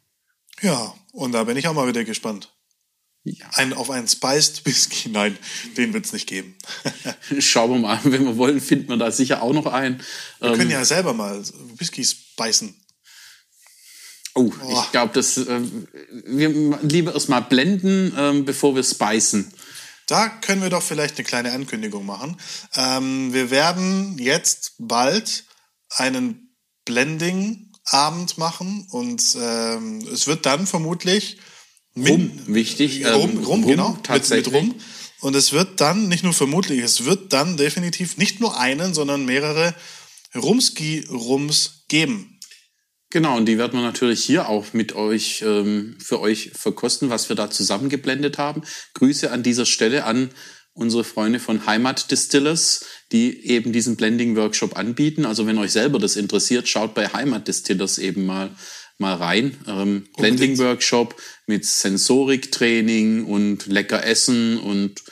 Ja, 0.60 0.94
und 1.12 1.32
da 1.32 1.44
bin 1.44 1.56
ich 1.56 1.66
auch 1.66 1.74
mal 1.74 1.88
wieder 1.88 2.04
gespannt. 2.04 2.52
Ja. 3.24 3.46
Ein, 3.54 3.72
auf 3.72 3.90
einen 3.90 4.06
Spiced 4.06 4.64
Whisky, 4.64 5.08
nein, 5.08 5.36
den 5.76 5.92
wird's 5.92 6.12
nicht 6.12 6.28
geben. 6.28 6.56
Schauen 7.40 7.72
wir 7.72 7.78
mal, 7.78 8.00
wenn 8.04 8.24
wir 8.24 8.36
wollen, 8.36 8.60
finden 8.60 8.88
wir 8.88 8.96
da 8.96 9.10
sicher 9.10 9.42
auch 9.42 9.52
noch 9.52 9.66
einen. 9.66 10.00
Wir 10.38 10.50
Ähm, 10.50 10.56
können 10.56 10.70
ja 10.70 10.84
selber 10.84 11.12
mal 11.12 11.42
Whiskys 11.76 12.14
beißen. 12.36 12.74
Oh, 14.36 14.50
Boah. 14.50 14.84
ich 14.84 14.92
glaube, 14.92 15.14
das 15.14 15.38
ähm, 15.38 15.88
wir 16.26 16.78
lieber 16.82 17.14
erstmal 17.14 17.40
blenden, 17.40 18.14
ähm, 18.18 18.44
bevor 18.44 18.76
wir 18.76 18.84
spicen. 18.84 19.50
Da 20.06 20.28
können 20.28 20.60
wir 20.60 20.68
doch 20.68 20.82
vielleicht 20.82 21.16
eine 21.16 21.24
kleine 21.24 21.52
Ankündigung 21.52 22.04
machen. 22.04 22.36
Ähm, 22.76 23.32
wir 23.32 23.50
werden 23.50 24.18
jetzt 24.18 24.74
bald 24.78 25.44
einen 25.88 26.54
Blending-Abend 26.84 28.36
machen 28.36 28.86
und 28.90 29.22
ähm, 29.40 30.06
es 30.12 30.26
wird 30.26 30.44
dann 30.44 30.66
vermutlich 30.66 31.38
Rum, 31.96 32.30
wichtig. 32.46 33.00
ähm, 33.00 33.14
Rum, 33.14 33.44
Rum, 33.44 33.66
genau, 33.66 33.92
mit, 33.92 34.04
tatsächlich. 34.04 34.52
mit 34.52 34.54
Rum. 34.54 34.74
Und 35.20 35.34
es 35.34 35.52
wird 35.52 35.80
dann, 35.80 36.08
nicht 36.08 36.24
nur 36.24 36.34
vermutlich, 36.34 36.82
es 36.82 37.06
wird 37.06 37.32
dann 37.32 37.56
definitiv 37.56 38.18
nicht 38.18 38.38
nur 38.38 38.60
einen, 38.60 38.92
sondern 38.92 39.24
mehrere 39.24 39.74
Rumski-Rums 40.34 41.84
geben. 41.88 42.35
Genau, 43.10 43.36
und 43.36 43.46
die 43.46 43.56
werden 43.56 43.78
wir 43.78 43.84
natürlich 43.84 44.24
hier 44.24 44.48
auch 44.48 44.72
mit 44.72 44.94
euch, 44.94 45.42
ähm, 45.46 45.96
für 46.02 46.20
euch 46.20 46.50
verkosten, 46.54 47.08
was 47.08 47.28
wir 47.28 47.36
da 47.36 47.50
zusammengeblendet 47.50 48.38
haben. 48.38 48.62
Grüße 48.94 49.30
an 49.30 49.42
dieser 49.42 49.66
Stelle 49.66 50.04
an 50.04 50.30
unsere 50.76 51.04
Freunde 51.04 51.40
von 51.40 51.66
Heimat 51.66 52.10
Distillers, 52.10 52.84
die 53.12 53.46
eben 53.46 53.72
diesen 53.72 53.96
Blending-Workshop 53.96 54.76
anbieten. 54.76 55.24
Also 55.24 55.46
wenn 55.46 55.58
euch 55.58 55.72
selber 55.72 55.98
das 55.98 56.16
interessiert, 56.16 56.68
schaut 56.68 56.94
bei 56.94 57.08
Heimat 57.08 57.48
Distillers 57.48 57.98
eben 57.98 58.26
mal, 58.26 58.50
mal 58.98 59.14
rein. 59.14 59.56
Ähm, 59.66 60.06
Blending-Workshop 60.18 61.16
mit 61.46 61.64
Sensoriktraining 61.64 63.24
und 63.24 63.66
lecker 63.66 64.04
Essen 64.04 64.58
und 64.58 65.02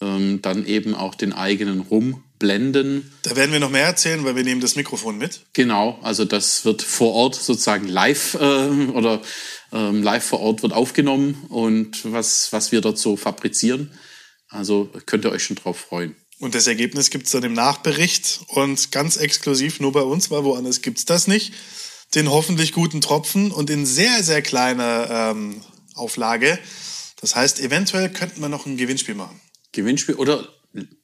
ähm, 0.00 0.42
dann 0.42 0.66
eben 0.66 0.94
auch 0.94 1.14
den 1.14 1.32
eigenen 1.32 1.80
Rum 1.80 2.23
blenden. 2.38 3.12
Da 3.22 3.36
werden 3.36 3.52
wir 3.52 3.60
noch 3.60 3.70
mehr 3.70 3.86
erzählen, 3.86 4.24
weil 4.24 4.36
wir 4.36 4.44
nehmen 4.44 4.60
das 4.60 4.76
Mikrofon 4.76 5.18
mit. 5.18 5.40
Genau, 5.52 5.98
also 6.02 6.24
das 6.24 6.64
wird 6.64 6.82
vor 6.82 7.12
Ort 7.12 7.34
sozusagen 7.34 7.88
live 7.88 8.34
äh, 8.34 8.88
oder 8.92 9.22
ähm, 9.72 10.02
live 10.02 10.24
vor 10.24 10.40
Ort 10.40 10.62
wird 10.62 10.72
aufgenommen 10.72 11.46
und 11.48 12.12
was, 12.12 12.52
was 12.52 12.72
wir 12.72 12.80
dort 12.80 12.98
so 12.98 13.16
fabrizieren. 13.16 13.92
Also 14.48 14.90
könnt 15.06 15.24
ihr 15.24 15.32
euch 15.32 15.44
schon 15.44 15.56
drauf 15.56 15.78
freuen. 15.78 16.16
Und 16.38 16.54
das 16.54 16.66
Ergebnis 16.66 17.10
gibt's 17.10 17.30
dann 17.30 17.44
im 17.44 17.52
Nachbericht 17.52 18.40
und 18.48 18.92
ganz 18.92 19.16
exklusiv 19.16 19.80
nur 19.80 19.92
bei 19.92 20.02
uns, 20.02 20.30
weil 20.30 20.44
woanders 20.44 20.82
gibt's 20.82 21.04
das 21.04 21.26
nicht. 21.26 21.52
Den 22.14 22.30
hoffentlich 22.30 22.72
guten 22.72 23.00
Tropfen 23.00 23.50
und 23.50 23.70
in 23.70 23.86
sehr, 23.86 24.22
sehr 24.22 24.42
kleiner 24.42 25.32
ähm, 25.32 25.62
Auflage. 25.94 26.58
Das 27.20 27.34
heißt, 27.34 27.60
eventuell 27.60 28.10
könnten 28.10 28.40
wir 28.40 28.48
noch 28.48 28.66
ein 28.66 28.76
Gewinnspiel 28.76 29.14
machen. 29.14 29.40
Gewinnspiel 29.72 30.16
oder 30.16 30.46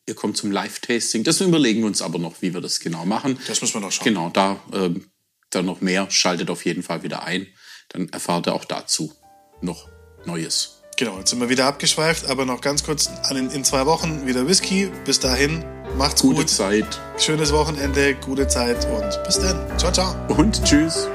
ihr 0.06 0.14
kommt 0.14 0.37
zum 0.37 0.50
Live-Tasting. 0.50 1.24
Das 1.24 1.40
überlegen 1.40 1.80
wir 1.80 1.87
uns 1.87 2.02
aber 2.02 2.18
noch, 2.18 2.42
wie 2.42 2.52
wir 2.52 2.61
das 2.61 2.80
genau 2.80 3.04
machen. 3.04 3.38
Das 3.46 3.61
müssen 3.61 3.74
wir 3.74 3.80
noch 3.80 3.92
schauen. 3.92 4.04
Genau, 4.04 4.30
da 4.30 4.61
ähm, 4.72 5.06
dann 5.50 5.66
noch 5.66 5.80
mehr. 5.80 6.11
Schaltet 6.11 6.50
auf 6.50 6.64
jeden 6.64 6.83
Fall 6.83 7.02
wieder 7.02 7.24
ein. 7.24 7.46
Dann 7.88 8.09
erfahrt 8.09 8.46
ihr 8.46 8.54
auch 8.54 8.64
dazu 8.64 9.12
noch 9.61 9.88
Neues. 10.24 10.80
Genau, 10.96 11.18
jetzt 11.18 11.30
sind 11.30 11.40
wir 11.40 11.48
wieder 11.48 11.66
abgeschweift, 11.66 12.28
aber 12.28 12.44
noch 12.44 12.61
ganz 12.61 12.85
kurz 12.85 13.09
in, 13.30 13.50
in 13.50 13.64
zwei 13.64 13.87
Wochen 13.87 14.26
wieder 14.26 14.46
Whisky. 14.46 14.90
Bis 15.06 15.18
dahin, 15.18 15.64
macht's 15.96 16.20
Gute 16.20 16.40
gut. 16.40 16.50
Zeit 16.50 17.00
Schönes 17.18 17.52
Wochenende, 17.52 18.14
gute 18.16 18.46
Zeit 18.48 18.87
und 18.87 19.24
bis 19.24 19.38
dann. 19.38 19.78
Ciao, 19.78 19.92
ciao. 19.92 20.14
und 20.37 20.62
tschüss. 20.64 21.09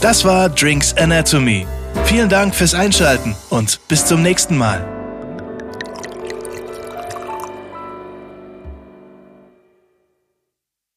Das 0.00 0.24
war 0.24 0.48
Drinks 0.48 0.94
Anatomy. 0.94 1.66
Vielen 2.04 2.28
Dank 2.28 2.54
fürs 2.54 2.74
Einschalten 2.74 3.34
und 3.50 3.80
bis 3.88 4.06
zum 4.06 4.22
nächsten 4.22 4.56
Mal. 4.56 4.95